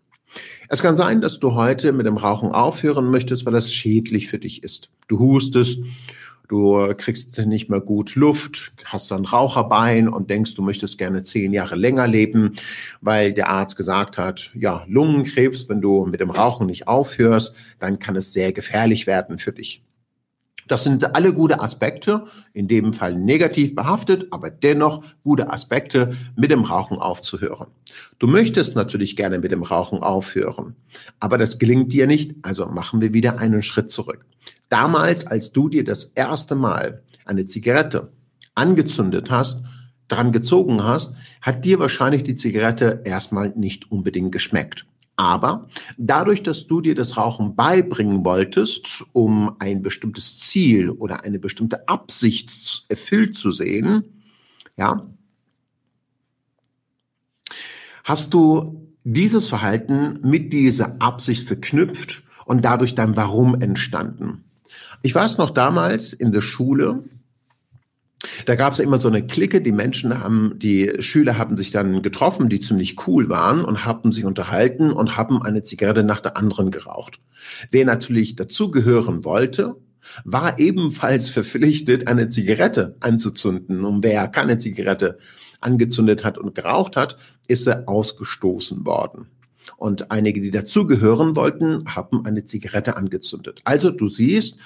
Es 0.74 0.82
kann 0.82 0.96
sein, 0.96 1.20
dass 1.20 1.38
du 1.38 1.56
heute 1.56 1.92
mit 1.92 2.06
dem 2.06 2.16
Rauchen 2.16 2.54
aufhören 2.54 3.12
möchtest, 3.12 3.46
weil 3.46 3.52
das 3.52 3.74
schädlich 3.74 4.30
für 4.30 4.40
dich 4.40 4.64
ist. 4.64 4.90
Du 5.10 5.20
hustest, 5.20 5.84
du 6.48 6.94
kriegst 6.96 7.38
nicht 7.46 7.70
mehr 7.70 7.82
gut 7.82 8.16
Luft, 8.16 8.72
hast 8.86 9.12
ein 9.12 9.26
Raucherbein 9.26 10.08
und 10.08 10.30
denkst, 10.30 10.56
du 10.56 10.62
möchtest 10.62 10.98
gerne 10.98 11.24
zehn 11.24 11.52
Jahre 11.52 11.76
länger 11.76 12.08
leben, 12.08 12.54
weil 13.02 13.34
der 13.34 13.50
Arzt 13.50 13.76
gesagt 13.76 14.18
hat, 14.18 14.50
ja, 14.54 14.86
Lungenkrebs, 14.88 15.68
wenn 15.68 15.82
du 15.82 16.06
mit 16.06 16.22
dem 16.22 16.30
Rauchen 16.30 16.68
nicht 16.68 16.88
aufhörst, 16.88 17.54
dann 17.80 18.00
kann 18.00 18.16
es 18.16 18.32
sehr 18.32 18.54
gefährlich 18.54 19.08
werden 19.08 19.40
für 19.40 19.52
dich. 19.52 19.84
Das 20.72 20.86
sind 20.86 21.18
alle 21.18 21.34
gute 21.34 21.60
Aspekte, 21.60 22.28
in 22.54 22.70
dem 22.70 22.94
Fall 22.94 23.16
negativ 23.16 23.76
behaftet, 23.76 24.28
aber 24.32 24.50
dennoch 24.50 25.04
gute 25.22 25.52
Aspekte, 25.52 26.16
mit 26.38 26.50
dem 26.50 26.64
Rauchen 26.64 26.98
aufzuhören. 26.98 27.68
Du 28.20 28.28
möchtest 28.28 28.78
natürlich 28.78 29.18
gerne 29.18 29.40
mit 29.40 29.52
dem 29.52 29.64
Rauchen 29.64 30.02
aufhören, 30.02 30.78
aber 31.20 31.38
das 31.38 31.60
gelingt 31.60 31.92
dir 31.92 32.08
nicht, 32.08 32.38
also 32.42 32.68
machen 32.68 33.02
wir 33.02 33.14
wieder 33.14 33.38
einen 33.38 33.64
Schritt 33.64 33.92
zurück. 33.92 34.26
Damals, 34.70 35.28
als 35.28 35.52
du 35.52 35.68
dir 35.68 35.84
das 35.84 36.06
erste 36.06 36.56
Mal 36.56 37.04
eine 37.26 37.48
Zigarette 37.48 38.14
angezündet 38.56 39.30
hast, 39.30 39.64
dran 40.08 40.32
gezogen 40.32 40.86
hast, 40.86 41.16
hat 41.42 41.66
dir 41.66 41.80
wahrscheinlich 41.80 42.24
die 42.24 42.36
Zigarette 42.36 43.02
erstmal 43.04 43.50
nicht 43.58 43.92
unbedingt 43.92 44.32
geschmeckt. 44.32 44.86
Aber 45.22 45.68
dadurch, 46.00 46.42
dass 46.42 46.66
du 46.66 46.82
dir 46.82 46.96
das 46.96 47.16
Rauchen 47.16 47.56
beibringen 47.56 48.26
wolltest, 48.26 49.04
um 49.14 49.56
ein 49.60 49.84
bestimmtes 49.84 50.40
Ziel 50.40 50.90
oder 50.90 51.24
eine 51.24 51.38
bestimmte 51.38 51.88
Absicht 51.88 52.86
erfüllt 52.90 53.36
zu 53.36 53.52
sehen, 53.52 54.04
ja, 54.78 55.06
hast 58.04 58.34
du 58.34 58.96
dieses 59.04 59.48
Verhalten 59.48 60.16
mit 60.24 60.54
dieser 60.54 61.00
Absicht 61.00 61.48
verknüpft 61.48 62.24
und 62.46 62.66
dadurch 62.66 62.96
dein 62.96 63.16
Warum 63.16 63.62
entstanden. 63.62 64.44
Ich 65.04 65.14
weiß 65.14 65.38
noch 65.38 65.52
damals 65.52 66.14
in 66.14 66.32
der 66.32 66.42
Schule, 66.42 67.04
da 68.46 68.56
gab 68.56 68.74
es 68.74 68.80
immer 68.80 69.00
so 69.00 69.08
eine 69.08 69.26
Clique, 69.26 69.62
die 69.62 69.72
Menschen 69.72 70.20
haben, 70.20 70.54
die 70.58 70.92
Schüler 71.00 71.38
haben 71.38 71.58
sich 71.58 71.72
dann 71.72 72.02
getroffen, 72.02 72.50
die 72.50 72.60
ziemlich 72.60 73.08
cool 73.08 73.30
waren 73.30 73.64
und 73.64 73.86
haben 73.86 74.12
sich 74.12 74.26
unterhalten 74.26 74.92
und 74.92 75.18
haben 75.18 75.42
eine 75.42 75.64
Zigarette 75.64 76.04
nach 76.04 76.20
der 76.20 76.38
anderen 76.38 76.72
geraucht. 76.72 77.20
Wer 77.72 77.86
natürlich 77.86 78.36
dazugehören 78.36 79.26
wollte, 79.26 79.76
war 80.24 80.60
ebenfalls 80.60 81.30
verpflichtet, 81.30 82.08
eine 82.08 82.30
Zigarette 82.30 82.96
anzuzünden. 83.00 83.86
Und 83.86 84.04
wer 84.04 84.28
keine 84.28 84.58
Zigarette 84.58 85.18
angezündet 85.60 86.24
hat 86.24 86.38
und 86.38 86.56
geraucht 86.56 86.96
hat, 86.96 87.18
ist 87.48 87.68
er 87.68 87.88
ausgestoßen 87.88 88.86
worden. 88.86 89.28
Und 89.78 90.12
einige, 90.12 90.42
die 90.42 90.52
dazugehören 90.52 91.36
wollten, 91.36 91.86
haben 91.96 92.26
eine 92.26 92.46
Zigarette 92.46 92.98
angezündet. 92.98 93.62
Also 93.64 93.92
du 93.92 94.10
siehst, 94.10 94.60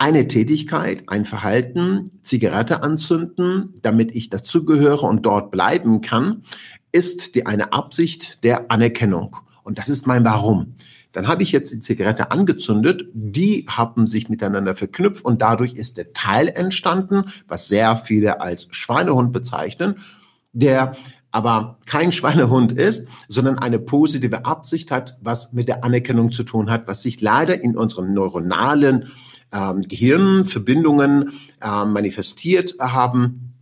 eine 0.00 0.26
Tätigkeit, 0.26 1.04
ein 1.08 1.26
Verhalten, 1.26 2.06
Zigarette 2.22 2.82
anzünden, 2.82 3.74
damit 3.82 4.16
ich 4.16 4.30
dazugehöre 4.30 5.02
und 5.06 5.26
dort 5.26 5.50
bleiben 5.50 6.00
kann, 6.00 6.44
ist 6.90 7.34
die 7.34 7.44
eine 7.44 7.74
Absicht 7.74 8.42
der 8.42 8.70
Anerkennung. 8.70 9.36
Und 9.62 9.78
das 9.78 9.90
ist 9.90 10.06
mein 10.06 10.24
Warum. 10.24 10.74
Dann 11.12 11.28
habe 11.28 11.42
ich 11.42 11.52
jetzt 11.52 11.70
die 11.72 11.80
Zigarette 11.80 12.30
angezündet, 12.30 13.08
die 13.12 13.66
haben 13.68 14.06
sich 14.06 14.30
miteinander 14.30 14.74
verknüpft 14.74 15.22
und 15.22 15.42
dadurch 15.42 15.74
ist 15.74 15.98
der 15.98 16.14
Teil 16.14 16.48
entstanden, 16.48 17.24
was 17.46 17.68
sehr 17.68 17.94
viele 17.96 18.40
als 18.40 18.68
Schweinehund 18.70 19.32
bezeichnen, 19.32 19.96
der 20.52 20.96
aber 21.30 21.78
kein 21.84 22.10
Schweinehund 22.10 22.72
ist, 22.72 23.06
sondern 23.28 23.58
eine 23.58 23.78
positive 23.78 24.46
Absicht 24.46 24.90
hat, 24.90 25.18
was 25.20 25.52
mit 25.52 25.68
der 25.68 25.84
Anerkennung 25.84 26.32
zu 26.32 26.42
tun 26.42 26.70
hat, 26.70 26.88
was 26.88 27.02
sich 27.02 27.20
leider 27.20 27.60
in 27.60 27.76
unseren 27.76 28.14
neuronalen 28.14 29.10
ähm, 29.52 29.82
Gehirnverbindungen 29.82 31.32
äh, 31.60 31.84
manifestiert 31.84 32.74
haben 32.78 33.54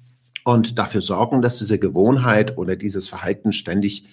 und 0.45 0.78
dafür 0.78 1.02
sorgen, 1.02 1.42
dass 1.42 1.59
diese 1.59 1.78
Gewohnheit 1.78 2.57
oder 2.57 2.76
dieses 2.76 3.09
Verhalten 3.09 3.52
ständig 3.52 4.04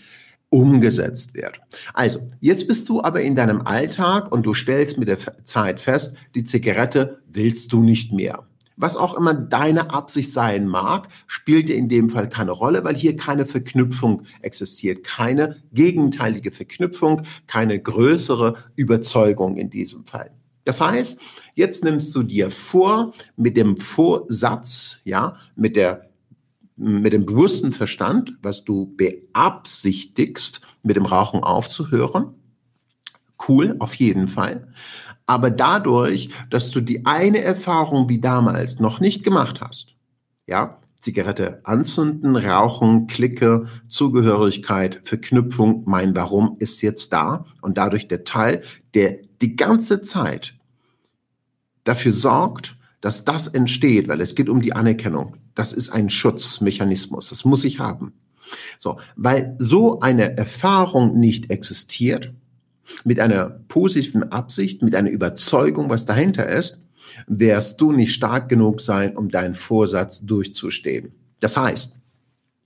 umgesetzt 0.49 1.33
wird. 1.33 1.59
Also, 1.93 2.27
jetzt 2.39 2.67
bist 2.67 2.87
du 2.87 3.01
aber 3.01 3.21
in 3.21 3.35
deinem 3.35 3.61
Alltag 3.61 4.31
und 4.31 4.45
du 4.45 4.53
stellst 4.53 4.97
mit 4.97 5.07
der 5.07 5.17
Zeit 5.45 5.79
fest, 5.79 6.15
die 6.33 6.43
Zigarette 6.43 7.21
willst 7.27 7.73
du 7.73 7.83
nicht 7.83 8.13
mehr. 8.13 8.47
Was 8.77 8.97
auch 8.97 9.13
immer 9.13 9.33
deine 9.33 9.91
Absicht 9.91 10.31
sein 10.31 10.67
mag, 10.67 11.07
spielt 11.27 11.69
in 11.69 11.87
dem 11.87 12.09
Fall 12.09 12.27
keine 12.27 12.51
Rolle, 12.51 12.83
weil 12.83 12.95
hier 12.95 13.15
keine 13.15 13.45
Verknüpfung 13.45 14.23
existiert, 14.41 15.03
keine 15.05 15.57
gegenteilige 15.71 16.51
Verknüpfung, 16.51 17.21
keine 17.47 17.79
größere 17.79 18.55
Überzeugung 18.75 19.55
in 19.55 19.69
diesem 19.69 20.03
Fall. 20.05 20.31
Das 20.65 20.81
heißt, 20.81 21.19
jetzt 21.55 21.83
nimmst 21.83 22.13
du 22.15 22.23
dir 22.23 22.51
vor, 22.51 23.13
mit 23.37 23.55
dem 23.55 23.77
Vorsatz, 23.77 24.99
ja, 25.05 25.37
mit 25.55 25.75
der 25.75 26.09
mit 26.77 27.13
dem 27.13 27.25
bewussten 27.25 27.71
Verstand, 27.71 28.35
was 28.41 28.65
du 28.65 28.93
beabsichtigst, 28.97 30.59
mit 30.83 30.97
dem 30.97 31.05
Rauchen 31.05 31.41
aufzuhören. 31.41 32.33
Cool, 33.47 33.77
auf 33.79 33.95
jeden 33.95 34.27
Fall. 34.27 34.67
Aber 35.25 35.49
dadurch, 35.49 36.29
dass 36.49 36.71
du 36.71 36.81
die 36.81 37.05
eine 37.05 37.41
Erfahrung 37.41 38.09
wie 38.09 38.19
damals 38.19 38.79
noch 38.79 38.99
nicht 38.99 39.23
gemacht 39.23 39.61
hast, 39.61 39.95
ja, 40.47 40.77
Zigarette 40.99 41.61
anzünden, 41.63 42.35
rauchen, 42.35 43.07
Klicke, 43.07 43.67
Zugehörigkeit, 43.87 45.01
Verknüpfung, 45.03 45.83
mein 45.85 46.15
Warum 46.15 46.57
ist 46.59 46.81
jetzt 46.81 47.13
da 47.13 47.45
und 47.61 47.77
dadurch 47.77 48.07
der 48.07 48.23
Teil, 48.23 48.61
der 48.95 49.19
die 49.41 49.55
ganze 49.55 50.01
Zeit 50.01 50.55
dafür 51.83 52.13
sorgt, 52.13 52.75
dass 53.01 53.25
das 53.25 53.47
entsteht, 53.47 54.07
weil 54.07 54.21
es 54.21 54.35
geht 54.35 54.49
um 54.49 54.61
die 54.61 54.73
Anerkennung. 54.73 55.37
Das 55.53 55.73
ist 55.73 55.89
ein 55.89 56.09
Schutzmechanismus. 56.09 57.29
Das 57.29 57.45
muss 57.45 57.63
ich 57.63 57.79
haben. 57.79 58.13
So, 58.77 58.99
weil 59.15 59.55
so 59.59 59.99
eine 59.99 60.37
Erfahrung 60.37 61.19
nicht 61.19 61.49
existiert, 61.51 62.33
mit 63.03 63.19
einer 63.19 63.49
positiven 63.67 64.31
Absicht, 64.31 64.81
mit 64.81 64.95
einer 64.95 65.09
Überzeugung, 65.09 65.89
was 65.89 66.05
dahinter 66.05 66.47
ist, 66.47 66.83
wirst 67.27 67.81
du 67.81 67.91
nicht 67.91 68.13
stark 68.13 68.49
genug 68.49 68.81
sein, 68.81 69.15
um 69.15 69.29
deinen 69.29 69.53
Vorsatz 69.53 70.21
durchzustehen. 70.21 71.11
Das 71.39 71.57
heißt, 71.57 71.93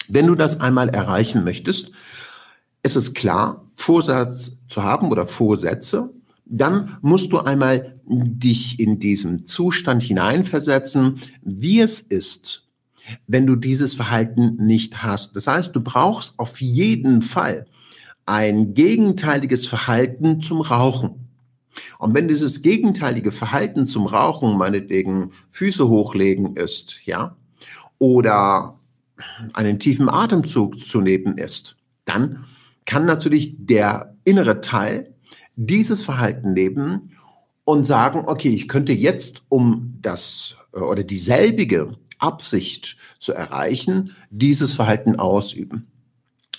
wenn 0.07 0.27
du 0.27 0.35
das 0.35 0.59
einmal 0.59 0.89
erreichen 0.89 1.43
möchtest, 1.43 1.91
ist 2.83 2.95
es 2.95 3.13
klar, 3.13 3.65
Vorsatz 3.75 4.57
zu 4.67 4.83
haben 4.83 5.11
oder 5.11 5.27
Vorsätze, 5.27 6.09
dann 6.49 6.97
musst 7.01 7.31
du 7.31 7.39
einmal 7.39 7.99
dich 8.05 8.79
in 8.79 8.99
diesen 8.99 9.45
Zustand 9.45 10.01
hineinversetzen, 10.03 11.21
wie 11.43 11.79
es 11.79 12.01
ist, 12.01 12.67
wenn 13.27 13.45
du 13.45 13.55
dieses 13.55 13.93
Verhalten 13.93 14.55
nicht 14.57 15.03
hast. 15.03 15.35
Das 15.35 15.47
heißt, 15.47 15.75
du 15.75 15.81
brauchst 15.81 16.39
auf 16.39 16.59
jeden 16.59 17.21
Fall 17.21 17.67
ein 18.25 18.73
gegenteiliges 18.73 19.67
Verhalten 19.67 20.41
zum 20.41 20.61
Rauchen. 20.61 21.27
Und 21.99 22.13
wenn 22.13 22.27
dieses 22.27 22.61
gegenteilige 22.61 23.31
Verhalten 23.31 23.85
zum 23.85 24.07
Rauchen 24.07 24.57
meinetwegen 24.57 25.31
Füße 25.51 25.87
hochlegen 25.87 26.55
ist, 26.55 27.05
ja, 27.05 27.35
oder 27.99 28.79
einen 29.53 29.79
tiefen 29.79 30.09
Atemzug 30.09 30.79
zu 30.79 31.01
nehmen 31.01 31.37
ist, 31.37 31.75
dann 32.05 32.45
kann 32.85 33.05
natürlich 33.05 33.55
der 33.57 34.15
innere 34.23 34.61
Teil 34.61 35.13
dieses 35.59 36.03
Verhalten 36.03 36.53
nehmen 36.53 37.11
und 37.65 37.83
sagen, 37.83 38.23
okay, 38.27 38.49
ich 38.49 38.69
könnte 38.69 38.93
jetzt, 38.93 39.43
um 39.49 39.97
das 40.01 40.55
äh, 40.73 40.79
oder 40.79 41.03
dieselbige 41.03 41.97
Absicht 42.17 42.95
zu 43.19 43.33
erreichen, 43.33 44.15
dieses 44.29 44.73
Verhalten 44.73 45.17
ausüben. 45.17 45.87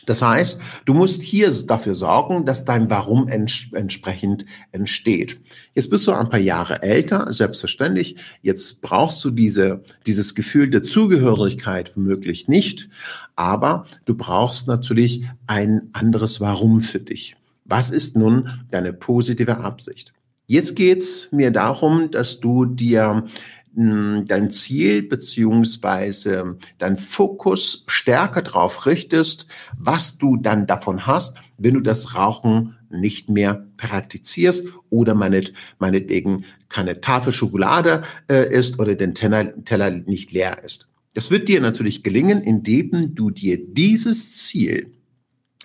Das 0.07 0.23
heißt, 0.23 0.61
du 0.87 0.95
musst 0.95 1.23
hier 1.23 1.51
dafür 1.67 1.95
sorgen, 1.95 2.45
dass 2.45 2.65
dein 2.65 2.91
Warum 2.91 3.29
ents 3.29 3.67
entsprechend 3.73 4.45
entsteht. 4.73 5.41
Jetzt 5.75 5.89
bist 5.89 6.07
du 6.07 6.13
ein 6.13 6.29
paar 6.29 6.41
Jahre 6.41 6.83
älter, 6.83 7.31
selbstverständlich. 7.33 8.17
Jetzt 8.43 8.83
brauchst 8.83 9.25
du 9.25 9.31
diese, 9.31 9.83
dieses 10.07 10.35
Gefühl 10.35 10.69
der 10.69 10.83
Zugehörigkeit 10.83 11.97
womöglich 11.97 12.49
nicht. 12.49 12.89
Aber 13.37 13.87
du 14.05 14.15
brauchst 14.15 14.67
natürlich 14.67 15.25
ein 15.47 15.91
anderes 15.93 16.41
Warum 16.41 16.81
für 16.81 17.01
dich. 17.01 17.37
Was 17.71 17.89
ist 17.91 18.17
nun 18.17 18.51
deine 18.73 18.93
positive 18.93 19.59
Absicht? 19.59 20.13
Jetzt 20.47 20.75
geht's 20.75 21.29
mir 21.31 21.53
darum, 21.53 22.11
dass 22.11 22.41
du 22.41 22.65
dir 22.65 23.29
hm, 23.77 24.25
dein 24.27 24.51
Ziel 24.51 25.05
beziehungsweise 25.05 26.59
dein 26.79 26.97
Fokus 26.97 27.85
stärker 27.87 28.43
darauf 28.43 28.87
richtest, 28.87 29.47
was 29.79 30.19
du 30.19 30.37
dann 30.37 30.67
davon 30.67 31.07
hast, 31.07 31.37
wenn 31.59 31.75
du 31.75 31.81
das 31.81 32.17
Rauchen 32.17 32.75
nicht 32.91 33.29
mehr 33.29 33.69
praktizierst 33.77 34.67
oder 34.91 35.15
meinet, 35.15 35.53
meinetwegen 35.79 36.47
keine 36.69 37.01
Tafel 37.01 37.33
Schokolade 37.33 38.03
äh, 38.29 38.53
ist 38.53 38.81
oder 38.81 38.97
den 38.97 39.15
Teller, 39.15 39.65
Teller 39.65 39.91
nicht 39.93 40.33
leer 40.33 40.65
ist. 40.65 40.89
Das 41.15 41.31
wird 41.31 41.49
dir 41.49 41.61
natürlich 41.61 42.03
gelingen, 42.03 42.43
indem 42.43 43.15
du 43.15 43.31
dir 43.31 43.65
dieses 43.65 44.39
Ziel, 44.39 44.93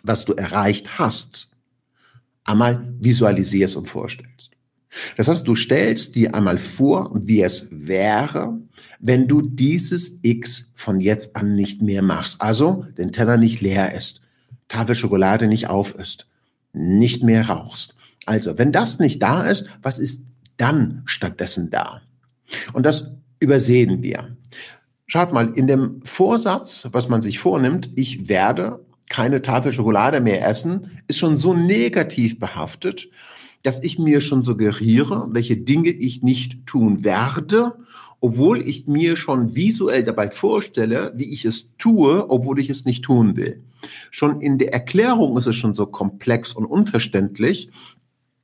was 0.04 0.26
du 0.26 0.34
erreicht 0.34 1.00
hast, 1.00 1.55
einmal 2.46 2.94
visualisierst 3.00 3.76
und 3.76 3.90
vorstellst. 3.90 4.52
Das 5.18 5.28
heißt, 5.28 5.46
du 5.46 5.56
stellst 5.56 6.16
dir 6.16 6.34
einmal 6.34 6.58
vor, 6.58 7.12
wie 7.14 7.42
es 7.42 7.68
wäre, 7.70 8.58
wenn 9.00 9.28
du 9.28 9.42
dieses 9.42 10.20
X 10.22 10.72
von 10.74 11.02
jetzt 11.02 11.36
an 11.36 11.54
nicht 11.56 11.82
mehr 11.82 12.02
machst. 12.02 12.42
Also 12.42 12.86
den 12.98 13.12
Teller 13.12 13.36
nicht 13.36 13.60
leer 13.60 13.94
ist, 13.94 14.22
Tafel 14.70 14.96
Schokolade 14.96 15.48
nicht 15.48 15.68
auf 15.68 15.94
ist, 15.96 16.28
nicht 16.72 17.24
mehr 17.24 17.50
rauchst. 17.50 17.96
Also, 18.26 18.58
wenn 18.58 18.72
das 18.72 19.00
nicht 19.00 19.22
da 19.22 19.44
ist, 19.44 19.68
was 19.82 20.00
ist 20.00 20.24
dann 20.58 21.04
stattdessen 21.06 21.70
da? 21.70 22.02
Und 22.74 22.86
das 22.86 23.12
übersehen 23.40 24.02
wir. 24.02 24.36
Schaut 25.08 25.32
mal, 25.32 25.54
in 25.54 25.68
dem 25.68 26.02
Vorsatz, 26.04 26.88
was 26.92 27.10
man 27.10 27.22
sich 27.22 27.38
vornimmt, 27.38 27.92
ich 27.96 28.28
werde 28.28 28.84
keine 29.10 29.42
Tafel 29.42 29.72
Schokolade 29.72 30.22
mehr 30.22 30.48
essen, 30.48 31.00
ist 31.08 31.20
schon 31.20 31.38
so 31.38 31.54
negativ 31.54 32.40
behaftet, 32.40 33.10
dass 33.64 33.84
ich 33.84 33.98
mir 33.98 34.22
schon 34.22 34.44
suggeriere, 34.44 35.28
welche 35.32 35.58
Dinge 35.58 35.90
ich 35.90 36.22
nicht 36.22 36.66
tun 36.66 37.04
werde, 37.04 37.74
obwohl 38.20 38.68
ich 38.68 38.88
mir 38.88 39.16
schon 39.16 39.56
visuell 39.56 40.04
dabei 40.04 40.30
vorstelle, 40.30 41.14
wie 41.16 41.32
ich 41.34 41.46
es 41.46 41.76
tue, 41.78 42.30
obwohl 42.30 42.60
ich 42.60 42.70
es 42.70 42.86
nicht 42.86 43.04
tun 43.04 43.36
will. 43.36 43.64
Schon 44.12 44.42
in 44.42 44.58
der 44.58 44.74
Erklärung 44.74 45.38
ist 45.38 45.48
es 45.48 45.56
schon 45.56 45.74
so 45.74 45.86
komplex 45.86 46.54
und 46.54 46.66
unverständlich, 46.66 47.70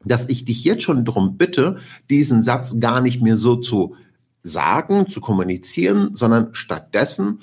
dass 0.04 0.30
ich 0.30 0.46
dich 0.46 0.64
jetzt 0.64 0.84
schon 0.84 1.06
darum 1.06 1.38
bitte, 1.38 1.78
diesen 2.10 2.44
Satz 2.44 2.80
gar 2.80 3.02
nicht 3.02 3.22
mehr 3.22 3.38
so 3.38 3.56
zu 3.56 3.96
sagen, 4.44 5.08
zu 5.08 5.22
kommunizieren, 5.22 6.16
sondern 6.16 6.50
stattdessen 6.54 7.42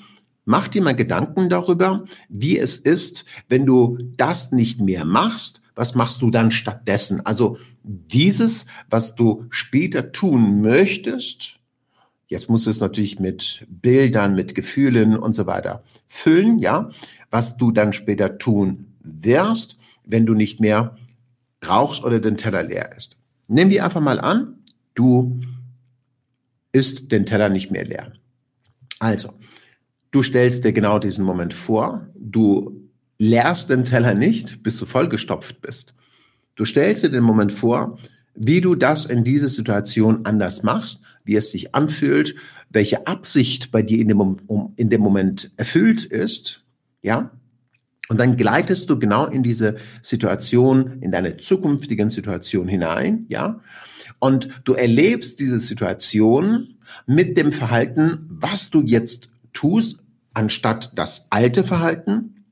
Mach 0.49 0.67
dir 0.67 0.81
mal 0.81 0.95
Gedanken 0.95 1.47
darüber, 1.47 2.05
wie 2.27 2.57
es 2.57 2.77
ist, 2.77 3.23
wenn 3.49 3.67
du 3.67 3.99
das 4.17 4.51
nicht 4.51 4.81
mehr 4.81 5.05
machst. 5.05 5.61
Was 5.75 5.93
machst 5.93 6.23
du 6.23 6.31
dann 6.31 6.49
stattdessen? 6.49 7.23
Also 7.23 7.59
dieses, 7.83 8.65
was 8.89 9.13
du 9.13 9.45
später 9.51 10.11
tun 10.11 10.61
möchtest, 10.61 11.59
jetzt 12.29 12.49
musst 12.49 12.65
du 12.65 12.71
es 12.71 12.79
natürlich 12.79 13.19
mit 13.19 13.63
Bildern, 13.69 14.33
mit 14.33 14.55
Gefühlen 14.55 15.15
und 15.15 15.35
so 15.35 15.45
weiter 15.45 15.83
füllen, 16.07 16.57
ja, 16.57 16.89
was 17.29 17.57
du 17.57 17.69
dann 17.69 17.93
später 17.93 18.39
tun 18.39 18.95
wirst, 19.01 19.77
wenn 20.03 20.25
du 20.25 20.33
nicht 20.33 20.59
mehr 20.59 20.97
rauchst 21.63 22.03
oder 22.03 22.19
den 22.19 22.37
Teller 22.37 22.63
leer 22.63 22.97
ist. 22.97 23.19
Nehmen 23.47 23.69
wir 23.69 23.85
einfach 23.85 24.01
mal 24.01 24.19
an, 24.19 24.55
du 24.95 25.41
isst 26.71 27.11
den 27.11 27.27
Teller 27.27 27.49
nicht 27.49 27.69
mehr 27.69 27.85
leer. 27.85 28.13
Also, 28.97 29.33
Du 30.11 30.23
stellst 30.23 30.65
dir 30.65 30.73
genau 30.73 30.99
diesen 30.99 31.23
Moment 31.23 31.53
vor. 31.53 32.07
Du 32.15 32.89
leerst 33.19 33.69
den 33.69 33.83
Teller 33.83 34.13
nicht, 34.15 34.63
bis 34.63 34.77
du 34.77 34.85
vollgestopft 34.85 35.61
bist. 35.61 35.93
Du 36.55 36.65
stellst 36.65 37.03
dir 37.03 37.09
den 37.09 37.23
Moment 37.23 37.51
vor, 37.51 37.95
wie 38.35 38.61
du 38.61 38.75
das 38.75 39.05
in 39.05 39.23
dieser 39.23 39.49
Situation 39.49 40.25
anders 40.25 40.63
machst, 40.63 41.01
wie 41.25 41.35
es 41.35 41.51
sich 41.51 41.75
anfühlt, 41.75 42.35
welche 42.69 43.05
Absicht 43.07 43.71
bei 43.71 43.81
dir 43.81 43.99
in 43.99 44.07
dem, 44.07 44.37
in 44.77 44.89
dem 44.89 45.01
Moment 45.01 45.51
erfüllt 45.57 46.05
ist, 46.05 46.63
ja. 47.01 47.31
Und 48.07 48.17
dann 48.19 48.37
gleitest 48.37 48.89
du 48.89 48.97
genau 48.97 49.25
in 49.27 49.43
diese 49.43 49.75
Situation, 50.01 51.01
in 51.01 51.11
deine 51.11 51.37
zukünftigen 51.37 52.09
Situation 52.09 52.67
hinein, 52.67 53.25
ja. 53.27 53.59
Und 54.19 54.49
du 54.63 54.73
erlebst 54.73 55.39
diese 55.39 55.59
Situation 55.59 56.75
mit 57.05 57.37
dem 57.37 57.51
Verhalten, 57.51 58.25
was 58.29 58.69
du 58.69 58.81
jetzt 58.81 59.29
tust, 59.59 59.99
anstatt 60.33 60.91
das 60.95 61.27
alte 61.31 61.65
Verhalten, 61.65 62.45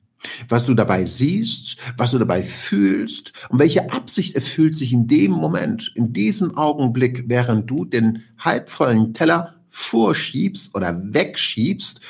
was 0.49 0.65
du 0.65 0.73
dabei 0.73 1.05
siehst, 1.05 1.77
was 1.95 2.11
du 2.11 2.19
dabei 2.19 2.43
fühlst 2.43 3.31
und 3.49 3.59
welche 3.59 3.93
Absicht 3.93 4.35
erfüllt 4.35 4.77
sich 4.77 4.91
in 4.91 5.07
dem 5.07 5.31
Moment, 5.31 5.91
in 5.95 6.11
diesem 6.11 6.57
Augenblick, 6.57 7.25
während 7.27 7.69
du 7.69 7.85
den 7.85 8.23
halbvollen 8.39 9.13
Teller 9.13 9.55
vorschiebst 9.69 10.75
oder 10.75 10.99
wegschiebst 11.13 12.01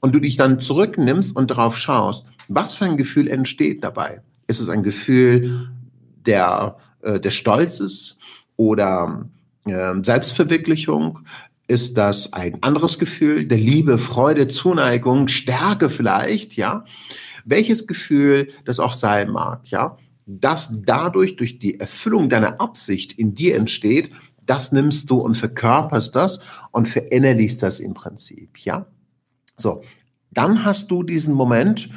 und 0.00 0.14
du 0.14 0.20
dich 0.20 0.36
dann 0.36 0.60
zurücknimmst 0.60 1.34
und 1.34 1.50
darauf 1.50 1.76
schaust, 1.76 2.26
was 2.46 2.74
für 2.74 2.84
ein 2.84 2.96
Gefühl 2.96 3.28
entsteht 3.28 3.82
dabei? 3.82 4.20
Ist 4.46 4.60
es 4.60 4.68
ein 4.68 4.84
Gefühl 4.84 5.68
der, 6.24 6.76
äh, 7.02 7.18
des 7.18 7.34
Stolzes 7.34 8.18
oder 8.56 9.28
äh, 9.64 9.94
Selbstverwirklichung? 10.02 11.20
Ist 11.68 11.96
das 11.96 12.32
ein 12.32 12.62
anderes 12.62 12.98
Gefühl 12.98 13.46
der 13.46 13.58
Liebe, 13.58 13.98
Freude, 13.98 14.46
Zuneigung, 14.46 15.28
Stärke 15.28 15.90
vielleicht, 15.90 16.56
ja? 16.56 16.84
welches 17.46 17.86
Gefühl 17.86 18.48
das 18.64 18.80
auch 18.80 18.92
sein 18.92 19.30
mag, 19.30 19.70
ja, 19.70 19.96
das 20.26 20.70
dadurch 20.84 21.36
durch 21.36 21.58
die 21.58 21.80
Erfüllung 21.80 22.28
deiner 22.28 22.60
Absicht 22.60 23.12
in 23.12 23.34
dir 23.34 23.54
entsteht, 23.54 24.10
das 24.44 24.72
nimmst 24.72 25.08
du 25.10 25.18
und 25.18 25.36
verkörperst 25.36 26.14
das 26.14 26.40
und 26.72 26.88
verinnerlichst 26.88 27.62
das 27.62 27.80
im 27.80 27.94
Prinzip, 27.94 28.58
ja. 28.58 28.86
So, 29.56 29.82
dann 30.32 30.64
hast 30.64 30.90
du 30.90 31.02
diesen 31.02 31.34
Moment, 31.34 31.88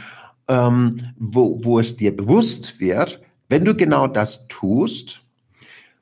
ähm, 0.48 1.14
wo, 1.18 1.60
wo 1.64 1.80
es 1.80 1.98
dir 1.98 2.16
bewusst 2.16 2.80
wird, 2.80 3.22
wenn 3.50 3.66
du 3.66 3.76
genau 3.76 4.08
das 4.08 4.48
tust, 4.48 5.22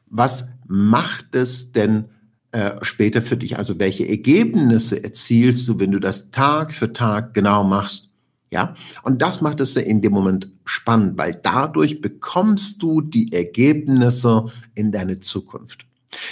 was 0.06 0.48
macht 0.68 1.36
es 1.36 1.72
denn 1.72 2.10
äh, 2.52 2.76
später 2.82 3.22
für 3.22 3.38
dich? 3.38 3.58
Also 3.58 3.80
welche 3.80 4.08
Ergebnisse 4.08 5.04
erzielst 5.04 5.68
du, 5.68 5.80
wenn 5.80 5.92
du 5.92 6.00
das 6.00 6.32
Tag 6.32 6.74
für 6.74 6.94
Tag 6.94 7.34
genau 7.34 7.64
machst? 7.64 8.12
Ja, 8.50 8.76
und 9.04 9.22
das 9.22 9.42
macht 9.42 9.60
es 9.60 9.76
in 9.76 10.02
dem 10.02 10.14
Moment 10.14 10.50
spannend, 10.64 11.18
weil 11.18 11.36
dadurch 11.36 12.00
bekommst 12.00 12.82
du 12.82 13.02
die 13.02 13.34
Ergebnisse 13.34 14.46
in 14.74 14.94
deine 14.94 15.20
Zukunft. 15.20 15.86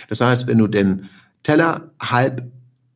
Das 0.07 0.21
heißt, 0.21 0.47
wenn 0.47 0.57
du 0.57 0.67
den 0.67 1.09
Teller 1.43 1.91
halb 1.99 2.49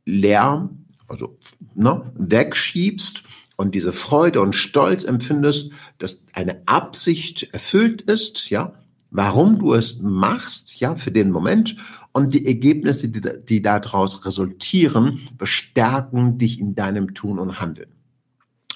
leer, 0.06 0.70
also 1.08 1.38
ne, 1.76 2.02
wegschiebst 2.16 3.24
und 3.58 3.76
diese 3.76 3.92
Freude 3.92 4.42
und 4.42 4.56
Stolz 4.56 5.04
empfindest, 5.04 5.72
dass 5.98 6.24
eine 6.32 6.62
Absicht 6.66 7.50
erfüllt 7.52 8.02
ist, 8.02 8.50
ja, 8.50 8.74
warum 9.12 9.60
du 9.60 9.74
es 9.74 10.00
machst, 10.00 10.80
ja, 10.80 10.96
für 10.96 11.12
den 11.12 11.32
Moment 11.32 11.76
und 12.12 12.34
die 12.34 12.46
Ergebnisse, 12.46 13.10
die, 13.10 13.22
die 13.46 13.62
daraus 13.62 14.26
resultieren, 14.26 15.20
bestärken 15.38 16.38
dich 16.38 16.60
in 16.60 16.76
deinem 16.76 17.14
Tun 17.14 17.40
und 17.40 17.60
Handeln. 17.62 17.90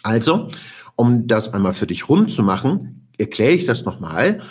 Also, 0.03 0.49
um 0.95 1.27
das 1.27 1.53
einmal 1.53 1.73
für 1.73 1.87
dich 1.87 2.09
rund 2.09 2.31
zu 2.31 2.43
machen, 2.43 3.07
erkläre 3.17 3.53
ich 3.53 3.65
das 3.65 3.85
nochmal, 3.85 4.41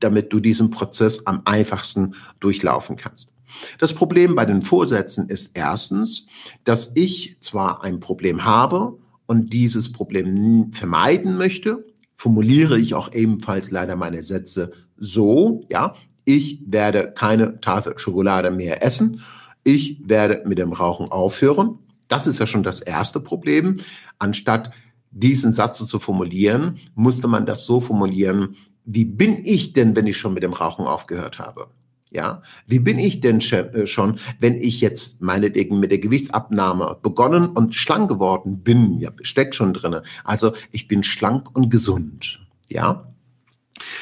damit 0.00 0.32
du 0.32 0.40
diesen 0.40 0.70
Prozess 0.70 1.26
am 1.26 1.42
einfachsten 1.44 2.14
durchlaufen 2.40 2.96
kannst. 2.96 3.30
Das 3.78 3.92
Problem 3.92 4.34
bei 4.34 4.44
den 4.44 4.62
Vorsätzen 4.62 5.28
ist 5.28 5.52
erstens, 5.54 6.26
dass 6.64 6.92
ich 6.94 7.36
zwar 7.40 7.84
ein 7.84 8.00
Problem 8.00 8.44
habe 8.44 8.98
und 9.26 9.52
dieses 9.52 9.92
Problem 9.92 10.72
vermeiden 10.72 11.36
möchte, 11.36 11.84
formuliere 12.16 12.78
ich 12.78 12.94
auch 12.94 13.12
ebenfalls 13.12 13.70
leider 13.70 13.96
meine 13.96 14.22
Sätze 14.22 14.72
so, 14.96 15.64
ja, 15.68 15.94
ich 16.24 16.60
werde 16.66 17.12
keine 17.12 17.60
Tafel 17.60 17.98
Schokolade 17.98 18.50
mehr 18.50 18.82
essen, 18.82 19.22
ich 19.64 19.98
werde 20.04 20.42
mit 20.46 20.58
dem 20.58 20.72
Rauchen 20.72 21.10
aufhören. 21.10 21.78
Das 22.08 22.26
ist 22.26 22.38
ja 22.38 22.46
schon 22.46 22.62
das 22.62 22.80
erste 22.80 23.18
Problem, 23.20 23.80
anstatt 24.18 24.70
diesen 25.10 25.52
Satz 25.52 25.86
zu 25.86 25.98
formulieren, 25.98 26.78
musste 26.94 27.28
man 27.28 27.46
das 27.46 27.66
so 27.66 27.80
formulieren, 27.80 28.56
wie 28.84 29.04
bin 29.04 29.44
ich 29.44 29.72
denn, 29.72 29.96
wenn 29.96 30.06
ich 30.06 30.18
schon 30.18 30.34
mit 30.34 30.42
dem 30.42 30.52
Rauchen 30.52 30.86
aufgehört 30.86 31.38
habe? 31.38 31.68
Ja, 32.10 32.42
wie 32.68 32.78
bin 32.78 32.98
ich 32.98 33.20
denn 33.20 33.40
äh, 33.40 33.86
schon, 33.86 34.20
wenn 34.38 34.54
ich 34.54 34.80
jetzt 34.80 35.20
meinetwegen 35.20 35.80
mit 35.80 35.90
der 35.90 35.98
Gewichtsabnahme 35.98 36.98
begonnen 37.02 37.48
und 37.48 37.74
schlank 37.74 38.08
geworden 38.08 38.58
bin? 38.62 39.00
Ja, 39.00 39.10
steckt 39.22 39.56
schon 39.56 39.72
drinne. 39.72 40.02
Also 40.22 40.52
ich 40.70 40.86
bin 40.86 41.02
schlank 41.02 41.56
und 41.56 41.70
gesund. 41.70 42.40
Ja, 42.68 43.13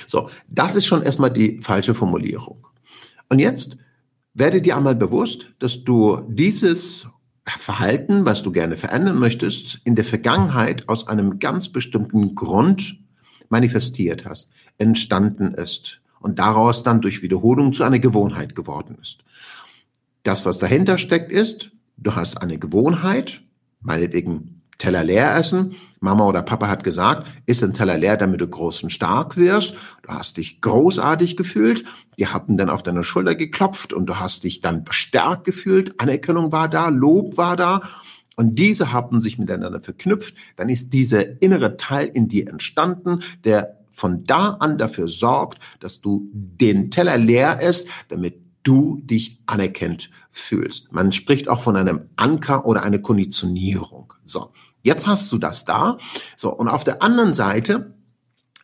so, 0.06 0.30
das 0.48 0.76
ist 0.76 0.87
schon 0.87 1.02
erstmal 1.02 1.30
die 1.30 1.61
falsche 1.62 1.94
Formulierung. 1.94 2.66
Und 3.28 3.38
jetzt 3.38 3.76
werde 4.35 4.62
dir 4.62 4.76
einmal 4.76 4.94
bewusst, 4.94 5.48
dass 5.58 5.85
du 5.85 6.20
dieses 6.28 7.06
Verhalten, 7.46 8.24
was 8.24 8.42
du 8.42 8.52
gerne 8.52 8.76
verändern 8.76 9.18
möchtest, 9.18 9.80
in 9.85 9.96
der 9.96 10.04
Vergangenheit 10.04 10.88
aus 10.88 11.08
einem 11.08 11.38
ganz 11.38 11.68
bestimmten 11.68 12.35
Grund 12.35 13.00
manifestiert 13.48 14.24
hast, 14.24 14.50
entstanden 14.78 15.54
ist 15.54 16.00
und 16.20 16.38
daraus 16.38 16.82
dann 16.82 17.00
durch 17.00 17.22
Wiederholung 17.22 17.72
zu 17.72 17.82
einer 17.82 17.98
Gewohnheit 17.98 18.54
geworden 18.54 18.96
ist. 19.00 19.24
Das, 20.22 20.46
was 20.46 20.58
dahinter 20.58 20.98
steckt, 20.98 21.32
ist, 21.32 21.72
du 21.96 22.14
hast 22.14 22.40
eine 22.40 22.58
Gewohnheit, 22.58 23.42
meinetwegen 23.80 24.62
Teller 24.83 25.05
leer 25.05 25.37
essen. 25.37 25.77
Mama 26.01 26.27
oder 26.27 26.42
Papa 26.42 26.66
hat 26.66 26.83
gesagt, 26.83 27.29
iss 27.47 27.62
ein 27.62 27.73
Teller 27.73 27.97
leer, 27.97 28.16
damit 28.16 28.40
du 28.40 28.49
groß 28.49 28.83
und 28.83 28.90
stark 28.90 29.37
wirst. 29.37 29.77
Du 30.03 30.09
hast 30.09 30.38
dich 30.38 30.61
großartig 30.61 31.37
gefühlt. 31.37 31.85
Die 32.18 32.27
haben 32.27 32.57
dann 32.57 32.68
auf 32.68 32.83
deine 32.83 33.05
Schulter 33.05 33.37
geklopft 33.37 33.92
und 33.92 34.07
du 34.07 34.18
hast 34.18 34.42
dich 34.42 34.61
dann 34.61 34.83
bestärkt 34.83 35.45
gefühlt. 35.45 36.01
Anerkennung 36.01 36.51
war 36.51 36.68
da, 36.68 36.88
Lob 36.88 37.37
war 37.37 37.55
da. 37.57 37.83
Und 38.35 38.59
diese 38.59 38.92
haben 38.92 39.21
sich 39.21 39.38
miteinander 39.38 39.81
verknüpft. 39.81 40.35
Dann 40.57 40.68
ist 40.68 40.92
dieser 40.92 41.40
innere 41.40 41.77
Teil 41.77 42.09
in 42.09 42.27
dir 42.27 42.49
entstanden, 42.49 43.23
der 43.45 43.79
von 43.92 44.25
da 44.25 44.57
an 44.59 44.79
dafür 44.79 45.07
sorgt, 45.07 45.61
dass 45.79 46.01
du 46.01 46.29
den 46.33 46.90
Teller 46.90 47.18
leer 47.18 47.61
isst, 47.61 47.87
damit 48.09 48.40
du 48.64 49.01
dich 49.05 49.38
anerkennt 49.47 50.11
fühlst. 50.33 50.92
Man 50.92 51.12
spricht 51.12 51.49
auch 51.49 51.62
von 51.62 51.77
einem 51.77 52.09
Anker 52.16 52.66
oder 52.66 52.83
einer 52.83 52.99
Konditionierung. 52.99 54.14
So. 54.25 54.51
Jetzt 54.83 55.07
hast 55.07 55.31
du 55.33 55.38
das 55.38 55.64
da. 55.64 55.99
So, 56.37 56.53
und 56.53 56.68
auf 56.68 56.85
der 56.85 57.03
anderen 57.03 57.33
Seite 57.33 57.95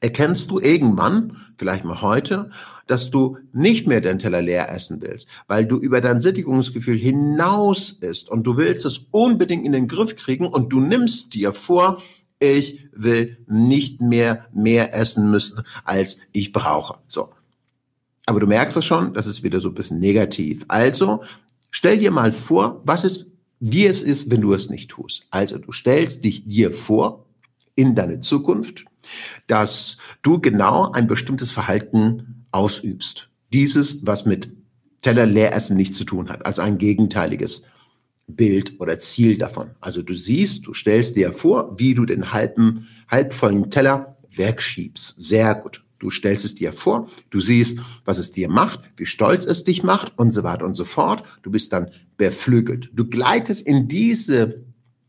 erkennst 0.01 0.51
du 0.51 0.61
irgendwann, 0.61 1.37
vielleicht 1.57 1.85
mal 1.85 2.03
heute, 2.03 2.51
dass 2.87 3.11
du 3.11 3.37
nicht 3.53 3.87
mehr 3.87 4.01
den 4.01 4.19
Teller 4.19 4.43
leer 4.43 4.73
essen 4.73 5.01
willst, 5.03 5.29
weil 5.47 5.67
du 5.67 5.77
über 5.77 6.01
dein 6.01 6.21
Sättigungsgefühl 6.21 6.97
hinaus 6.97 7.91
isst 7.91 8.31
und 8.31 8.45
du 8.45 8.57
willst 8.57 8.85
es 8.85 8.99
unbedingt 9.11 9.65
in 9.65 9.73
den 9.73 9.89
Griff 9.89 10.17
kriegen 10.17 10.47
und 10.47 10.71
du 10.71 10.81
nimmst 10.81 11.35
dir 11.35 11.53
vor, 11.53 12.03
ich 12.41 12.89
will 12.93 13.39
nicht 13.47 14.01
mehr 14.01 14.47
mehr 14.53 14.95
essen 14.95 15.31
müssen, 15.31 15.63
als 15.85 16.19
ich 16.33 16.53
brauche. 16.53 16.99
So. 17.09 17.31
Aber 18.27 18.41
du 18.41 18.47
merkst 18.47 18.77
es 18.77 18.85
schon, 18.85 19.15
das 19.15 19.27
ist 19.27 19.43
wieder 19.43 19.61
so 19.61 19.69
ein 19.69 19.75
bisschen 19.75 19.99
negativ. 19.99 20.65
Also, 20.69 21.23
stell 21.71 21.99
dir 21.99 22.11
mal 22.11 22.33
vor, 22.33 22.83
was 22.85 23.05
ist 23.05 23.27
wie 23.61 23.87
es 23.87 24.03
ist, 24.03 24.31
wenn 24.31 24.41
du 24.41 24.53
es 24.55 24.71
nicht 24.71 24.91
tust. 24.91 25.27
Also 25.31 25.59
du 25.59 25.73
stellst 25.73 26.25
dich 26.25 26.47
dir 26.47 26.73
vor 26.73 27.27
in 27.75 27.95
deine 27.95 28.21
Zukunft, 28.21 28.85
dass 29.47 29.99
du 30.23 30.41
genau 30.41 30.93
ein 30.93 31.07
bestimmtes 31.07 31.53
Verhalten 31.53 32.45
ausübst. 32.51 33.29
Dieses, 33.53 34.07
was 34.07 34.27
mit 34.27 34.51
Teller 35.03 35.27
Leeressen 35.27 35.77
nichts 35.77 35.97
zu 35.97 36.05
tun 36.05 36.29
hat, 36.29 36.45
also 36.45 36.63
ein 36.63 36.79
gegenteiliges 36.79 37.63
Bild 38.27 38.79
oder 38.81 38.99
Ziel 38.99 39.39
davon. 39.39 39.71
Also 39.81 40.03
du 40.03 40.15
siehst, 40.15 40.67
du 40.67 40.75
stellst 40.75 41.17
dir 41.17 41.33
vor, 41.33 41.79
wie 41.79 41.95
du 41.95 42.05
den 42.05 42.33
halben, 42.33 42.89
halbvollen 43.11 43.71
Teller 43.71 44.17
wegschiebst. 44.31 45.15
Sehr 45.19 45.55
gut. 45.55 45.83
Du 45.99 46.11
stellst 46.11 46.45
es 46.45 46.55
dir 46.55 46.73
vor, 46.73 47.09
du 47.31 47.41
siehst, 47.41 47.79
was 48.05 48.19
es 48.19 48.31
dir 48.31 48.49
macht, 48.49 48.81
wie 48.97 49.07
stolz 49.07 49.45
es 49.45 49.65
dich 49.65 49.83
macht 49.83 50.17
und 50.17 50.33
so 50.33 50.45
weiter 50.45 50.65
und 50.65 50.75
so 50.75 50.85
fort. 50.85 51.25
Du 51.43 51.51
bist 51.51 51.73
dann 51.73 51.91
beflügelt. 52.17 52.91
Du 52.93 53.05
gleitest 53.09 53.67
in 53.67 53.89
diese 53.89 54.65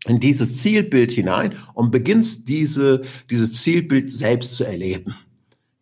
in 0.08 0.20
dieses 0.20 0.58
Zielbild 0.62 1.12
hinein 1.12 1.56
und 1.74 1.92
beginnst 1.92 2.48
diese, 2.48 3.02
dieses 3.30 3.62
Zielbild 3.62 4.10
selbst 4.10 4.56
zu 4.56 4.64
erleben. 4.64 5.16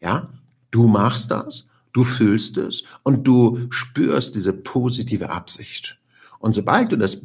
Ja, 0.02 0.34
du 0.72 0.88
machst 0.88 1.30
das, 1.30 1.70
du 1.94 2.04
fühlst 2.04 2.58
es 2.58 2.84
und 3.04 3.26
du 3.26 3.68
spürst 3.70 4.36
diese 4.36 4.54
positive 4.54 5.30
Absicht. 5.30 6.00
Und 6.40 6.56
sobald 6.56 6.92
du 6.92 6.98
das 6.98 7.22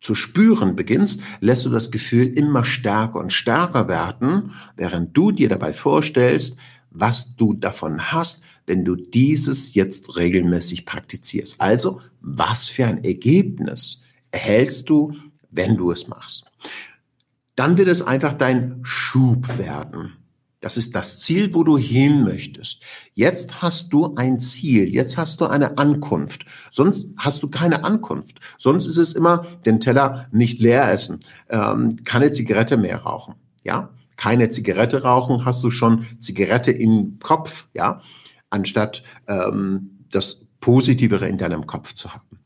zu 0.00 0.14
spüren 0.14 0.76
beginnst, 0.76 1.20
lässt 1.40 1.66
du 1.66 1.70
das 1.70 1.90
Gefühl 1.90 2.26
immer 2.26 2.64
stärker 2.64 3.18
und 3.18 3.32
stärker 3.32 3.88
werden, 3.88 4.52
während 4.76 5.14
du 5.14 5.32
dir 5.32 5.48
dabei 5.50 5.74
vorstellst, 5.74 6.56
was 6.90 7.34
du 7.36 7.54
davon 7.54 8.12
hast, 8.12 8.42
wenn 8.66 8.84
du 8.84 8.96
dieses 8.96 9.74
jetzt 9.74 10.16
regelmäßig 10.16 10.86
praktizierst. 10.86 11.60
Also, 11.60 12.00
was 12.20 12.68
für 12.68 12.86
ein 12.86 13.04
Ergebnis 13.04 14.02
erhältst 14.30 14.88
du, 14.90 15.14
wenn 15.50 15.76
du 15.76 15.90
es 15.90 16.08
machst? 16.08 16.44
Dann 17.56 17.76
wird 17.76 17.88
es 17.88 18.02
einfach 18.02 18.32
dein 18.32 18.80
Schub 18.82 19.58
werden. 19.58 20.12
Das 20.60 20.76
ist 20.76 20.94
das 20.94 21.20
Ziel, 21.20 21.54
wo 21.54 21.64
du 21.64 21.78
hin 21.78 22.22
möchtest. 22.22 22.82
Jetzt 23.14 23.62
hast 23.62 23.92
du 23.92 24.14
ein 24.16 24.40
Ziel, 24.40 24.92
jetzt 24.92 25.16
hast 25.16 25.40
du 25.40 25.46
eine 25.46 25.78
Ankunft. 25.78 26.44
Sonst 26.70 27.08
hast 27.16 27.42
du 27.42 27.48
keine 27.48 27.82
Ankunft. 27.82 28.40
Sonst 28.58 28.84
ist 28.84 28.98
es 28.98 29.14
immer 29.14 29.46
den 29.64 29.80
Teller 29.80 30.28
nicht 30.32 30.58
leer 30.58 30.90
essen, 30.92 31.20
ähm, 31.48 32.04
keine 32.04 32.30
Zigarette 32.32 32.76
mehr 32.76 32.98
rauchen. 32.98 33.36
Ja, 33.64 33.90
keine 34.20 34.50
Zigarette 34.50 35.02
rauchen, 35.02 35.46
hast 35.46 35.64
du 35.64 35.70
schon 35.70 36.04
Zigarette 36.18 36.70
im 36.70 37.18
Kopf, 37.20 37.68
ja, 37.72 38.02
anstatt 38.50 39.02
ähm, 39.26 40.04
das 40.10 40.44
Positivere 40.60 41.26
in 41.26 41.38
deinem 41.38 41.66
Kopf 41.66 41.94
zu 41.94 42.12
haben. 42.12 42.38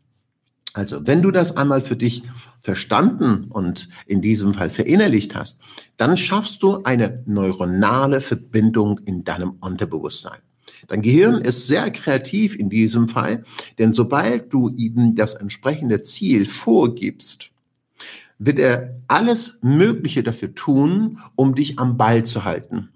Also, 0.72 1.04
wenn 1.04 1.20
du 1.20 1.32
das 1.32 1.56
einmal 1.56 1.80
für 1.80 1.96
dich 1.96 2.22
verstanden 2.60 3.46
und 3.50 3.88
in 4.06 4.22
diesem 4.22 4.54
Fall 4.54 4.70
verinnerlicht 4.70 5.34
hast, 5.34 5.60
dann 5.96 6.16
schaffst 6.16 6.62
du 6.62 6.84
eine 6.84 7.24
neuronale 7.26 8.20
Verbindung 8.20 9.00
in 9.04 9.24
deinem 9.24 9.56
Unterbewusstsein. 9.60 10.38
Dein 10.86 11.02
Gehirn 11.02 11.40
ist 11.40 11.66
sehr 11.66 11.90
kreativ 11.90 12.54
in 12.54 12.70
diesem 12.70 13.08
Fall, 13.08 13.44
denn 13.78 13.94
sobald 13.94 14.52
du 14.52 14.68
ihm 14.68 15.16
das 15.16 15.34
entsprechende 15.34 16.04
Ziel 16.04 16.46
vorgibst, 16.46 17.50
wird 18.38 18.58
er 18.58 19.00
alles 19.08 19.58
Mögliche 19.62 20.22
dafür 20.22 20.54
tun, 20.54 21.18
um 21.36 21.54
dich 21.54 21.78
am 21.78 21.96
Ball 21.96 22.24
zu 22.24 22.44
halten. 22.44 22.90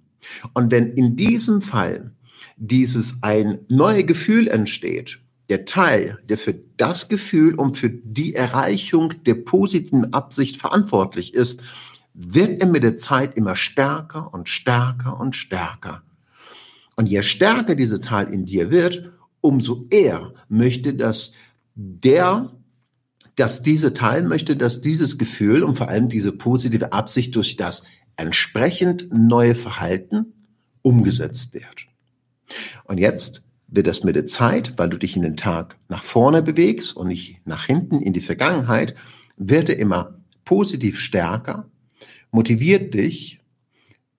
Und 0.55 0.71
wenn 0.71 0.93
in 0.93 1.17
diesem 1.17 1.63
Fall 1.63 2.13
dieses 2.57 3.23
ein 3.23 3.61
neues 3.69 4.07
Gefühl 4.07 4.49
entsteht, 4.49 5.19
der 5.49 5.65
Teil, 5.65 6.19
der 6.29 6.37
für 6.37 6.55
das 6.77 7.09
Gefühl 7.09 7.55
und 7.55 7.79
für 7.79 7.89
die 7.89 8.35
Erreichung 8.35 9.15
der 9.25 9.35
positiven 9.35 10.13
Absicht 10.13 10.57
verantwortlich 10.57 11.33
ist, 11.35 11.63
wird 12.13 12.61
er 12.61 12.67
mit 12.67 12.83
der 12.83 12.97
Zeit 12.97 13.37
immer 13.37 13.57
stärker 13.57 14.35
und 14.35 14.49
stärker 14.49 15.19
und 15.19 15.37
stärker. 15.37 16.03
Und 16.97 17.07
je 17.07 17.23
stärker 17.23 17.77
dieser 17.77 18.01
Teil 18.01 18.33
in 18.33 18.45
dir 18.45 18.71
wird, 18.71 19.13
umso 19.41 19.87
eher 19.91 20.35
möchte 20.49 20.95
dass 20.95 21.33
der, 21.75 22.51
dass 23.39 23.63
diese 23.63 23.93
Teil 23.93 24.23
möchte, 24.23 24.57
dass 24.57 24.81
dieses 24.81 25.19
Gefühl 25.19 25.63
und 25.63 25.77
vor 25.77 25.89
allem 25.89 26.09
diese 26.09 26.33
positive 26.33 26.93
Absicht 26.93 27.37
durch 27.37 27.57
das 27.57 27.85
entsprechend 28.17 29.09
neue 29.13 29.55
Verhalten 29.55 30.35
umgesetzt 30.83 31.55
wird. 31.55 31.87
Und 32.85 32.99
jetzt 32.99 33.43
wird 33.69 33.87
das 33.87 34.03
mit 34.03 34.17
der 34.17 34.27
Zeit, 34.27 34.75
weil 34.77 34.89
du 34.89 34.99
dich 34.99 35.15
in 35.15 35.23
den 35.23 35.37
Tag 35.37 35.77
nach 35.89 36.03
vorne 36.03 36.43
bewegst 36.43 36.97
und 36.97 37.09
nicht 37.09 37.41
nach 37.47 37.67
hinten 37.67 38.01
in 38.01 38.13
die 38.13 38.21
Vergangenheit, 38.21 38.95
wird 39.37 39.69
er 39.69 39.79
immer 39.79 40.19
positiv 40.45 40.99
stärker, 40.99 41.71
motiviert 42.33 42.95
dich 42.95 43.41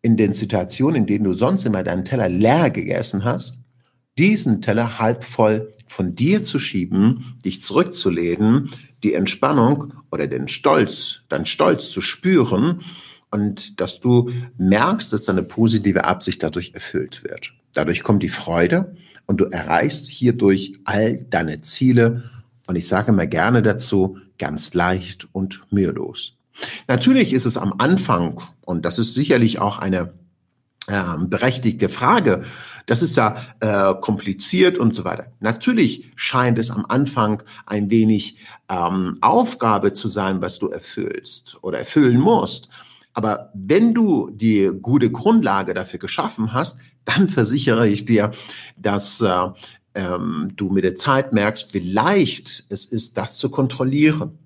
in 0.01 0.15
den 0.15 0.32
Situationen, 0.32 1.01
in 1.01 1.08
denen 1.08 1.25
du 1.25 1.34
sonst 1.34 1.65
immer 1.65 1.84
deinen 1.84 2.05
Teller 2.05 2.29
leer 2.29 2.69
gegessen 2.69 3.25
hast, 3.25 3.60
diesen 4.17 4.62
Teller 4.62 4.99
halb 4.99 5.23
voll 5.23 5.71
von 5.88 6.15
dir 6.15 6.43
zu 6.43 6.60
schieben, 6.60 7.38
dich 7.43 7.62
zurückzulehnen, 7.62 8.69
die 9.03 9.13
Entspannung 9.13 9.93
oder 10.12 10.27
den 10.27 10.47
Stolz, 10.47 11.21
dein 11.29 11.45
Stolz 11.45 11.89
zu 11.91 12.01
spüren 12.01 12.81
und 13.31 13.79
dass 13.79 13.99
du 13.99 14.31
merkst, 14.57 15.13
dass 15.13 15.23
deine 15.23 15.43
positive 15.43 16.03
Absicht 16.05 16.43
dadurch 16.43 16.73
erfüllt 16.73 17.23
wird. 17.23 17.53
Dadurch 17.73 18.03
kommt 18.03 18.23
die 18.23 18.29
Freude 18.29 18.95
und 19.27 19.39
du 19.39 19.45
erreichst 19.45 20.07
hierdurch 20.07 20.79
all 20.85 21.21
deine 21.29 21.62
Ziele. 21.62 22.29
Und 22.67 22.75
ich 22.75 22.88
sage 22.88 23.12
immer 23.12 23.27
gerne 23.27 23.62
dazu, 23.62 24.17
ganz 24.38 24.73
leicht 24.73 25.27
und 25.33 25.62
mühelos. 25.69 26.35
Natürlich 26.88 27.33
ist 27.33 27.45
es 27.45 27.57
am 27.57 27.75
Anfang, 27.77 28.41
und 28.62 28.85
das 28.85 28.99
ist 28.99 29.13
sicherlich 29.13 29.59
auch 29.59 29.77
eine 29.77 30.13
berechtigte 31.28 31.89
Frage, 31.89 32.43
das 32.86 33.02
ist 33.02 33.15
ja 33.17 33.38
äh, 33.60 33.93
kompliziert 34.02 34.78
und 34.78 34.95
so 34.95 35.06
weiter. 35.06 35.32
Natürlich 35.39 36.12
scheint 36.15 36.58
es 36.58 36.71
am 36.71 36.86
Anfang 36.88 37.43
ein 37.65 37.91
wenig 37.91 38.38
ähm, 38.67 39.17
Aufgabe 39.21 39.93
zu 39.93 40.08
sein, 40.08 40.41
was 40.41 40.58
du 40.60 40.69
erfüllst 40.69 41.58
oder 41.62 41.80
erfüllen 41.80 42.19
musst. 42.19 42.69
Aber 43.13 43.52
wenn 43.54 43.93
du 43.93 44.30
die 44.32 44.71
gute 44.82 45.12
Grundlage 45.12 45.73
dafür 45.73 45.99
geschaffen 45.99 46.54
hast, 46.54 46.80
dann 47.06 47.30
versichere 47.30 47.88
ich 47.88 48.06
dir, 48.06 48.32
dass 48.78 49.21
äh, 49.21 49.47
ähm, 49.95 50.52
du 50.56 50.69
mit 50.69 50.84
der 50.84 50.95
Zeit 50.95 51.34
merkst, 51.34 51.73
wie 51.73 51.80
leicht 51.80 52.65
es 52.69 52.86
ist, 52.86 53.17
das 53.17 53.38
zu 53.38 53.49
kontrollieren. 53.49 54.39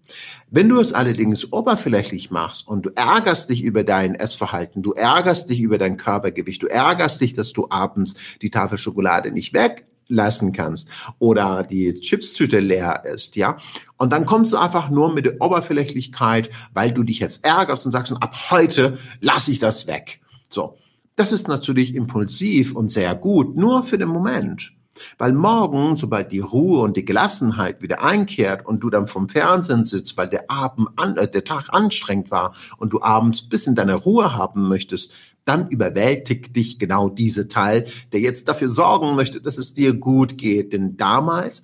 Wenn 0.55 0.69
du 0.69 0.79
es 0.79 0.93
allerdings 0.93 1.51
oberflächlich 1.51 2.29
machst 2.29 2.67
und 2.67 2.85
du 2.85 2.91
ärgerst 2.93 3.49
dich 3.49 3.63
über 3.63 3.83
dein 3.83 4.13
Essverhalten, 4.13 4.83
du 4.83 4.91
ärgerst 4.91 5.49
dich 5.49 5.59
über 5.59 5.79
dein 5.79 5.97
Körpergewicht, 5.97 6.61
du 6.61 6.67
ärgerst 6.67 7.19
dich, 7.21 7.33
dass 7.33 7.53
du 7.53 7.71
abends 7.71 8.13
die 8.43 8.51
Tafel 8.51 8.77
Schokolade 8.77 9.31
nicht 9.31 9.55
weglassen 9.55 10.51
kannst 10.51 10.89
oder 11.17 11.63
die 11.63 11.95
Chipstüte 11.95 12.59
leer 12.59 13.03
ist, 13.03 13.35
ja. 13.35 13.57
Und 13.97 14.11
dann 14.11 14.27
kommst 14.27 14.53
du 14.53 14.57
einfach 14.57 14.91
nur 14.91 15.11
mit 15.11 15.25
der 15.25 15.41
Oberflächlichkeit, 15.41 16.51
weil 16.71 16.91
du 16.91 17.01
dich 17.01 17.17
jetzt 17.17 17.43
ärgerst 17.43 17.87
und 17.87 17.91
sagst, 17.91 18.13
ab 18.13 18.35
heute 18.51 18.99
lasse 19.21 19.49
ich 19.49 19.57
das 19.57 19.87
weg. 19.87 20.21
So. 20.51 20.77
Das 21.15 21.31
ist 21.31 21.47
natürlich 21.47 21.95
impulsiv 21.95 22.75
und 22.75 22.89
sehr 22.89 23.15
gut, 23.15 23.55
nur 23.55 23.81
für 23.81 23.97
den 23.97 24.09
Moment. 24.09 24.71
Weil 25.17 25.33
morgen, 25.33 25.97
sobald 25.97 26.31
die 26.31 26.39
Ruhe 26.39 26.81
und 26.81 26.97
die 26.97 27.05
Gelassenheit 27.05 27.81
wieder 27.81 28.03
einkehrt 28.03 28.65
und 28.65 28.81
du 28.81 28.89
dann 28.89 29.07
vom 29.07 29.27
Fernsehen 29.27 29.85
sitzt, 29.85 30.17
weil 30.17 30.27
der 30.27 30.49
Abend 30.51 30.89
an, 30.97 31.17
äh, 31.17 31.29
der 31.29 31.43
Tag 31.43 31.69
anstrengend 31.69 32.31
war 32.31 32.55
und 32.77 32.93
du 32.93 33.01
abends 33.01 33.41
bis 33.41 33.67
in 33.67 33.75
deine 33.75 33.95
Ruhe 33.95 34.35
haben 34.35 34.67
möchtest, 34.67 35.11
dann 35.45 35.67
überwältigt 35.69 36.55
dich 36.55 36.79
genau 36.79 37.09
diese 37.09 37.47
Teil, 37.47 37.87
der 38.11 38.19
jetzt 38.19 38.47
dafür 38.47 38.69
sorgen 38.69 39.15
möchte, 39.15 39.41
dass 39.41 39.57
es 39.57 39.73
dir 39.73 39.93
gut 39.93 40.37
geht. 40.37 40.73
Denn 40.73 40.95
damals 40.95 41.63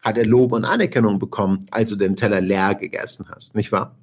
hat 0.00 0.18
er 0.18 0.26
Lob 0.26 0.52
und 0.52 0.64
Anerkennung 0.64 1.18
bekommen, 1.18 1.66
als 1.70 1.90
du 1.90 1.96
den 1.96 2.16
Teller 2.16 2.40
leer 2.40 2.74
gegessen 2.74 3.26
hast, 3.30 3.54
nicht 3.54 3.72
wahr? 3.72 3.96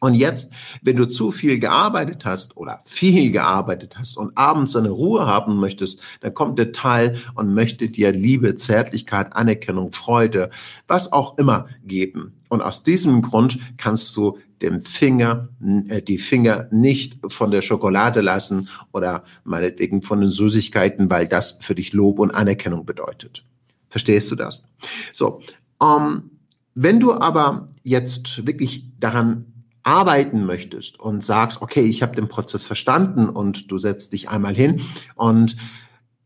Und 0.00 0.14
jetzt, 0.14 0.52
wenn 0.82 0.96
du 0.96 1.06
zu 1.06 1.30
viel 1.30 1.58
gearbeitet 1.58 2.24
hast 2.24 2.56
oder 2.56 2.80
viel 2.84 3.32
gearbeitet 3.32 3.96
hast 3.98 4.16
und 4.16 4.36
abends 4.36 4.76
eine 4.76 4.90
Ruhe 4.90 5.26
haben 5.26 5.56
möchtest, 5.56 5.98
dann 6.20 6.34
kommt 6.34 6.58
der 6.58 6.72
Teil 6.72 7.16
und 7.34 7.54
möchte 7.54 7.88
dir 7.88 8.12
Liebe, 8.12 8.56
Zärtlichkeit, 8.56 9.34
Anerkennung, 9.34 9.92
Freude, 9.92 10.50
was 10.86 11.12
auch 11.12 11.38
immer 11.38 11.66
geben. 11.84 12.34
Und 12.48 12.62
aus 12.62 12.82
diesem 12.82 13.22
Grund 13.22 13.58
kannst 13.78 14.14
du 14.16 14.38
dem 14.62 14.80
Finger, 14.80 15.48
äh, 15.88 16.02
die 16.02 16.18
Finger 16.18 16.68
nicht 16.70 17.18
von 17.28 17.50
der 17.50 17.62
Schokolade 17.62 18.20
lassen 18.20 18.68
oder 18.92 19.24
meinetwegen 19.44 20.02
von 20.02 20.20
den 20.20 20.30
Süßigkeiten, 20.30 21.10
weil 21.10 21.26
das 21.26 21.58
für 21.60 21.74
dich 21.74 21.92
Lob 21.92 22.18
und 22.18 22.30
Anerkennung 22.30 22.86
bedeutet. 22.86 23.44
Verstehst 23.88 24.30
du 24.30 24.36
das? 24.36 24.62
So, 25.12 25.40
ähm, 25.82 26.30
wenn 26.74 27.00
du 27.00 27.14
aber 27.14 27.68
jetzt 27.82 28.46
wirklich 28.46 28.84
daran 29.00 29.46
arbeiten 29.86 30.44
möchtest 30.44 30.98
und 30.98 31.24
sagst, 31.24 31.62
okay, 31.62 31.82
ich 31.82 32.02
habe 32.02 32.16
den 32.16 32.26
Prozess 32.26 32.64
verstanden 32.64 33.28
und 33.28 33.70
du 33.70 33.78
setzt 33.78 34.12
dich 34.12 34.28
einmal 34.28 34.54
hin 34.54 34.82
und 35.14 35.56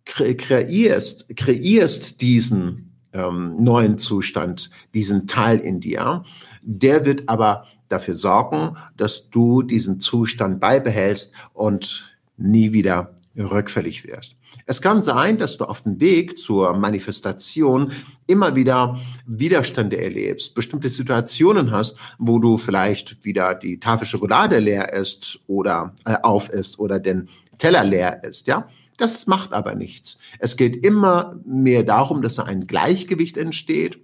kreierst, 0.07 1.27
kreierst 1.37 2.21
diesen 2.23 2.93
ähm, 3.13 3.57
neuen 3.57 3.99
Zustand, 3.99 4.71
diesen 4.95 5.27
Teil 5.27 5.59
in 5.59 5.81
dir, 5.81 6.25
der 6.63 7.05
wird 7.05 7.29
aber 7.29 7.67
dafür 7.89 8.17
sorgen, 8.17 8.77
dass 8.97 9.29
du 9.29 9.63
diesen 9.63 10.01
Zustand 10.01 10.59
beibehältst 10.59 11.35
und 11.53 12.17
nie 12.39 12.73
wieder 12.73 13.15
rückfällig 13.37 14.07
wirst. 14.07 14.37
Es 14.67 14.81
kann 14.81 15.03
sein, 15.03 15.39
dass 15.39 15.57
du 15.57 15.65
auf 15.65 15.83
dem 15.83 16.01
Weg 16.01 16.39
zur 16.39 16.75
Manifestation 16.75 17.93
immer 18.27 18.55
wieder 18.55 19.01
Widerstände 19.27 20.01
erlebst, 20.01 20.55
bestimmte 20.55 20.89
Situationen 20.89 21.71
hast, 21.71 21.97
wo 22.19 22.39
du 22.39 22.57
vielleicht 22.57 23.25
wieder 23.25 23.55
die 23.55 23.81
Tafel 23.81 24.07
Schokolade 24.07 24.59
leer 24.59 24.93
ist 24.93 25.41
oder 25.47 25.95
äh, 26.05 26.17
auf 26.23 26.51
ist 26.51 26.79
oder 26.79 27.01
den 27.01 27.29
Teller 27.59 27.85
leer 27.85 28.23
ist, 28.25 28.47
ja? 28.47 28.69
Das 28.97 29.27
macht 29.27 29.55
aber 29.55 29.75
nichts. 29.75 30.19
Es 30.41 30.59
geht 30.59 30.85
immer 30.85 31.41
mehr 31.47 31.85
darum, 31.85 32.21
dass 32.21 32.35
da 32.35 32.43
ein 32.43 32.67
Gleichgewicht 32.67 33.39
entsteht, 33.39 33.99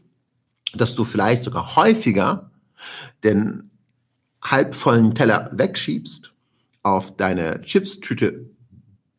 dass 0.75 0.95
du 0.95 1.05
vielleicht 1.05 1.45
sogar 1.45 1.77
häufiger 1.77 2.51
den 3.23 3.71
halbvollen 4.43 5.15
Teller 5.15 5.51
wegschiebst, 5.53 6.33
auf 6.83 7.17
deine 7.17 7.61
Chipstüte 7.63 8.49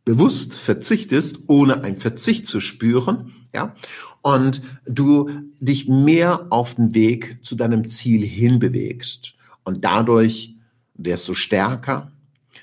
bewusst 0.08 0.56
verzichtest, 0.58 1.42
ohne 1.48 1.84
einen 1.84 1.98
Verzicht 1.98 2.48
zu 2.48 2.62
spüren, 2.62 3.34
ja, 3.54 3.76
und 4.22 4.62
du 4.86 5.30
dich 5.60 5.90
mehr 5.90 6.48
auf 6.50 6.76
den 6.76 6.96
Weg 6.96 7.40
zu 7.42 7.56
deinem 7.56 7.90
Ziel 7.90 8.26
hinbewegst. 8.26 9.36
Und 9.66 9.84
dadurch 9.84 10.56
wirst 10.94 11.28
du 11.28 11.34
stärker, 11.34 12.14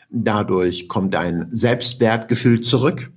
dadurch 0.09 0.89
kommt 0.89 1.13
dein 1.13 1.49
Selbstwertgefühl 1.51 2.63
zurück, 2.63 3.13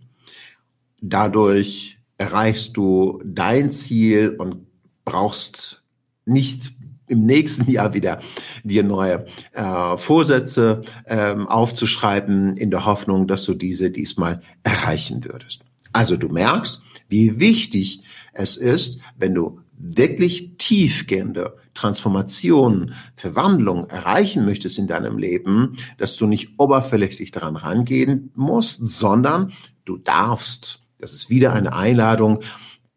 dadurch 1.01 1.97
erreichst 2.17 2.75
du 2.75 3.21
dein 3.23 3.71
Ziel 3.71 4.35
und 4.37 4.67
brauchst 5.05 5.83
nicht 6.25 6.73
im 7.07 7.23
nächsten 7.23 7.69
Jahr 7.71 7.93
wieder 7.93 8.19
dir 8.63 8.83
neue 8.83 9.25
äh, 9.53 9.97
Vorsätze 9.97 10.81
ähm, 11.05 11.47
aufzuschreiben, 11.47 12.57
in 12.57 12.71
der 12.71 12.85
Hoffnung, 12.85 13.27
dass 13.27 13.45
du 13.45 13.53
diese 13.53 13.89
diesmal 13.89 14.41
erreichen 14.63 15.23
würdest. 15.23 15.63
Also 15.93 16.17
du 16.17 16.29
merkst, 16.29 16.83
wie 17.09 17.39
wichtig 17.39 18.01
es 18.33 18.57
ist, 18.57 19.01
wenn 19.17 19.33
du 19.33 19.61
wirklich 19.77 20.57
tiefgehende 20.57 21.55
Transformation, 21.73 22.93
Verwandlung 23.15 23.89
erreichen 23.89 24.45
möchtest 24.45 24.79
in 24.79 24.87
deinem 24.87 25.17
Leben, 25.17 25.77
dass 25.97 26.15
du 26.15 26.25
nicht 26.25 26.49
oberflächlich 26.57 27.31
daran 27.31 27.55
rangehen 27.55 28.31
musst, 28.35 28.79
sondern 28.83 29.53
du 29.85 29.97
darfst, 29.97 30.81
das 30.99 31.13
ist 31.13 31.29
wieder 31.29 31.53
eine 31.53 31.73
Einladung, 31.73 32.39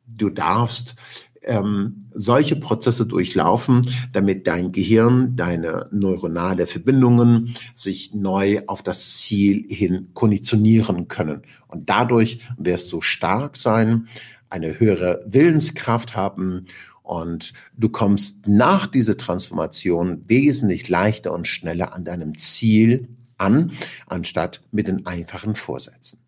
du 0.06 0.30
darfst 0.30 0.96
ähm, 1.42 2.06
solche 2.14 2.56
Prozesse 2.56 3.06
durchlaufen, 3.06 3.82
damit 4.12 4.46
dein 4.46 4.72
Gehirn, 4.72 5.36
deine 5.36 5.88
neuronale 5.90 6.66
Verbindungen 6.66 7.54
sich 7.74 8.14
neu 8.14 8.62
auf 8.66 8.82
das 8.82 9.16
Ziel 9.16 9.64
hin 9.68 10.10
konditionieren 10.14 11.08
können. 11.08 11.42
Und 11.68 11.88
dadurch 11.88 12.40
wirst 12.58 12.92
du 12.92 13.00
stark 13.00 13.56
sein, 13.56 14.08
eine 14.48 14.80
höhere 14.80 15.24
Willenskraft 15.26 16.16
haben 16.16 16.66
und 17.02 17.52
du 17.76 17.88
kommst 17.88 18.46
nach 18.46 18.86
dieser 18.86 19.16
Transformation 19.16 20.22
wesentlich 20.28 20.88
leichter 20.88 21.32
und 21.32 21.48
schneller 21.48 21.92
an 21.92 22.04
deinem 22.04 22.36
Ziel 22.36 23.08
an, 23.38 23.72
anstatt 24.06 24.60
mit 24.70 24.86
den 24.86 25.06
einfachen 25.06 25.54
Vorsätzen. 25.54 26.20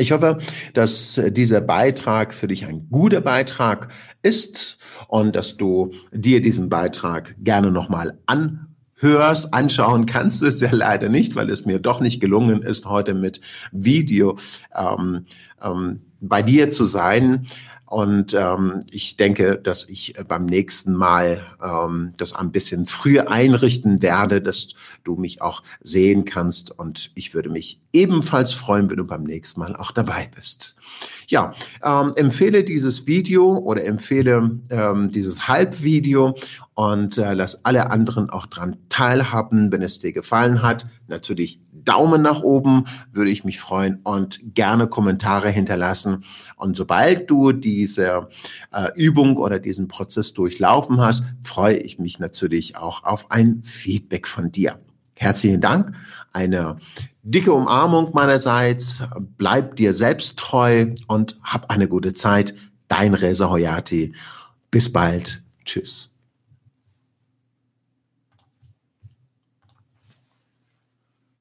Ich 0.00 0.12
hoffe, 0.12 0.38
dass 0.74 1.20
dieser 1.30 1.60
Beitrag 1.60 2.32
für 2.32 2.46
dich 2.46 2.64
ein 2.64 2.88
guter 2.88 3.20
Beitrag 3.20 3.88
ist 4.22 4.78
und 5.08 5.34
dass 5.34 5.56
du 5.56 5.92
dir 6.12 6.40
diesen 6.40 6.68
Beitrag 6.68 7.34
gerne 7.40 7.72
nochmal 7.72 8.16
anhörst, 8.26 9.52
anschauen 9.52 10.06
kannst 10.06 10.40
du 10.40 10.46
es 10.46 10.60
ja 10.60 10.70
leider 10.70 11.08
nicht, 11.08 11.34
weil 11.34 11.50
es 11.50 11.66
mir 11.66 11.80
doch 11.80 11.98
nicht 12.00 12.20
gelungen 12.20 12.62
ist, 12.62 12.86
heute 12.86 13.12
mit 13.12 13.40
Video 13.72 14.38
ähm, 14.76 15.26
ähm, 15.60 16.02
bei 16.20 16.42
dir 16.42 16.70
zu 16.70 16.84
sein. 16.84 17.48
Und 17.88 18.34
ähm, 18.34 18.80
ich 18.90 19.16
denke, 19.16 19.56
dass 19.56 19.88
ich 19.88 20.14
beim 20.28 20.44
nächsten 20.44 20.92
Mal 20.92 21.46
ähm, 21.64 22.12
das 22.18 22.34
ein 22.34 22.52
bisschen 22.52 22.84
früher 22.84 23.30
einrichten 23.30 24.02
werde, 24.02 24.42
dass 24.42 24.74
du 25.04 25.16
mich 25.16 25.40
auch 25.40 25.62
sehen 25.80 26.26
kannst. 26.26 26.78
Und 26.78 27.10
ich 27.14 27.32
würde 27.32 27.48
mich 27.48 27.80
ebenfalls 27.94 28.52
freuen, 28.52 28.90
wenn 28.90 28.98
du 28.98 29.06
beim 29.06 29.22
nächsten 29.22 29.60
Mal 29.60 29.74
auch 29.74 29.90
dabei 29.90 30.28
bist. 30.34 30.76
Ja, 31.28 31.54
ähm, 31.82 32.12
empfehle 32.14 32.62
dieses 32.62 33.06
Video 33.06 33.56
oder 33.56 33.82
empfehle 33.84 34.60
ähm, 34.68 35.08
dieses 35.08 35.48
Halbvideo 35.48 36.34
und 36.78 37.18
äh, 37.18 37.34
lass 37.34 37.64
alle 37.64 37.90
anderen 37.90 38.30
auch 38.30 38.46
dran 38.46 38.76
teilhaben, 38.88 39.72
wenn 39.72 39.82
es 39.82 39.98
dir 39.98 40.12
gefallen 40.12 40.62
hat. 40.62 40.86
Natürlich 41.08 41.60
Daumen 41.72 42.22
nach 42.22 42.42
oben, 42.42 42.84
würde 43.10 43.32
ich 43.32 43.42
mich 43.42 43.58
freuen 43.58 43.98
und 44.04 44.38
gerne 44.54 44.86
Kommentare 44.86 45.50
hinterlassen. 45.50 46.22
Und 46.54 46.76
sobald 46.76 47.28
du 47.28 47.50
diese 47.50 48.28
äh, 48.72 48.92
Übung 48.94 49.38
oder 49.38 49.58
diesen 49.58 49.88
Prozess 49.88 50.34
durchlaufen 50.34 51.00
hast, 51.00 51.24
freue 51.42 51.78
ich 51.78 51.98
mich 51.98 52.20
natürlich 52.20 52.76
auch 52.76 53.02
auf 53.02 53.32
ein 53.32 53.64
Feedback 53.64 54.28
von 54.28 54.52
dir. 54.52 54.78
Herzlichen 55.16 55.60
Dank, 55.60 55.96
eine 56.32 56.76
dicke 57.24 57.52
Umarmung 57.52 58.12
meinerseits, 58.14 59.02
bleib 59.36 59.74
dir 59.74 59.92
selbst 59.94 60.38
treu 60.38 60.94
und 61.08 61.40
hab 61.42 61.72
eine 61.72 61.88
gute 61.88 62.12
Zeit. 62.12 62.54
Dein 62.86 63.14
Reza 63.14 63.50
Hoyati. 63.50 64.14
Bis 64.70 64.92
bald. 64.92 65.42
Tschüss. 65.64 66.12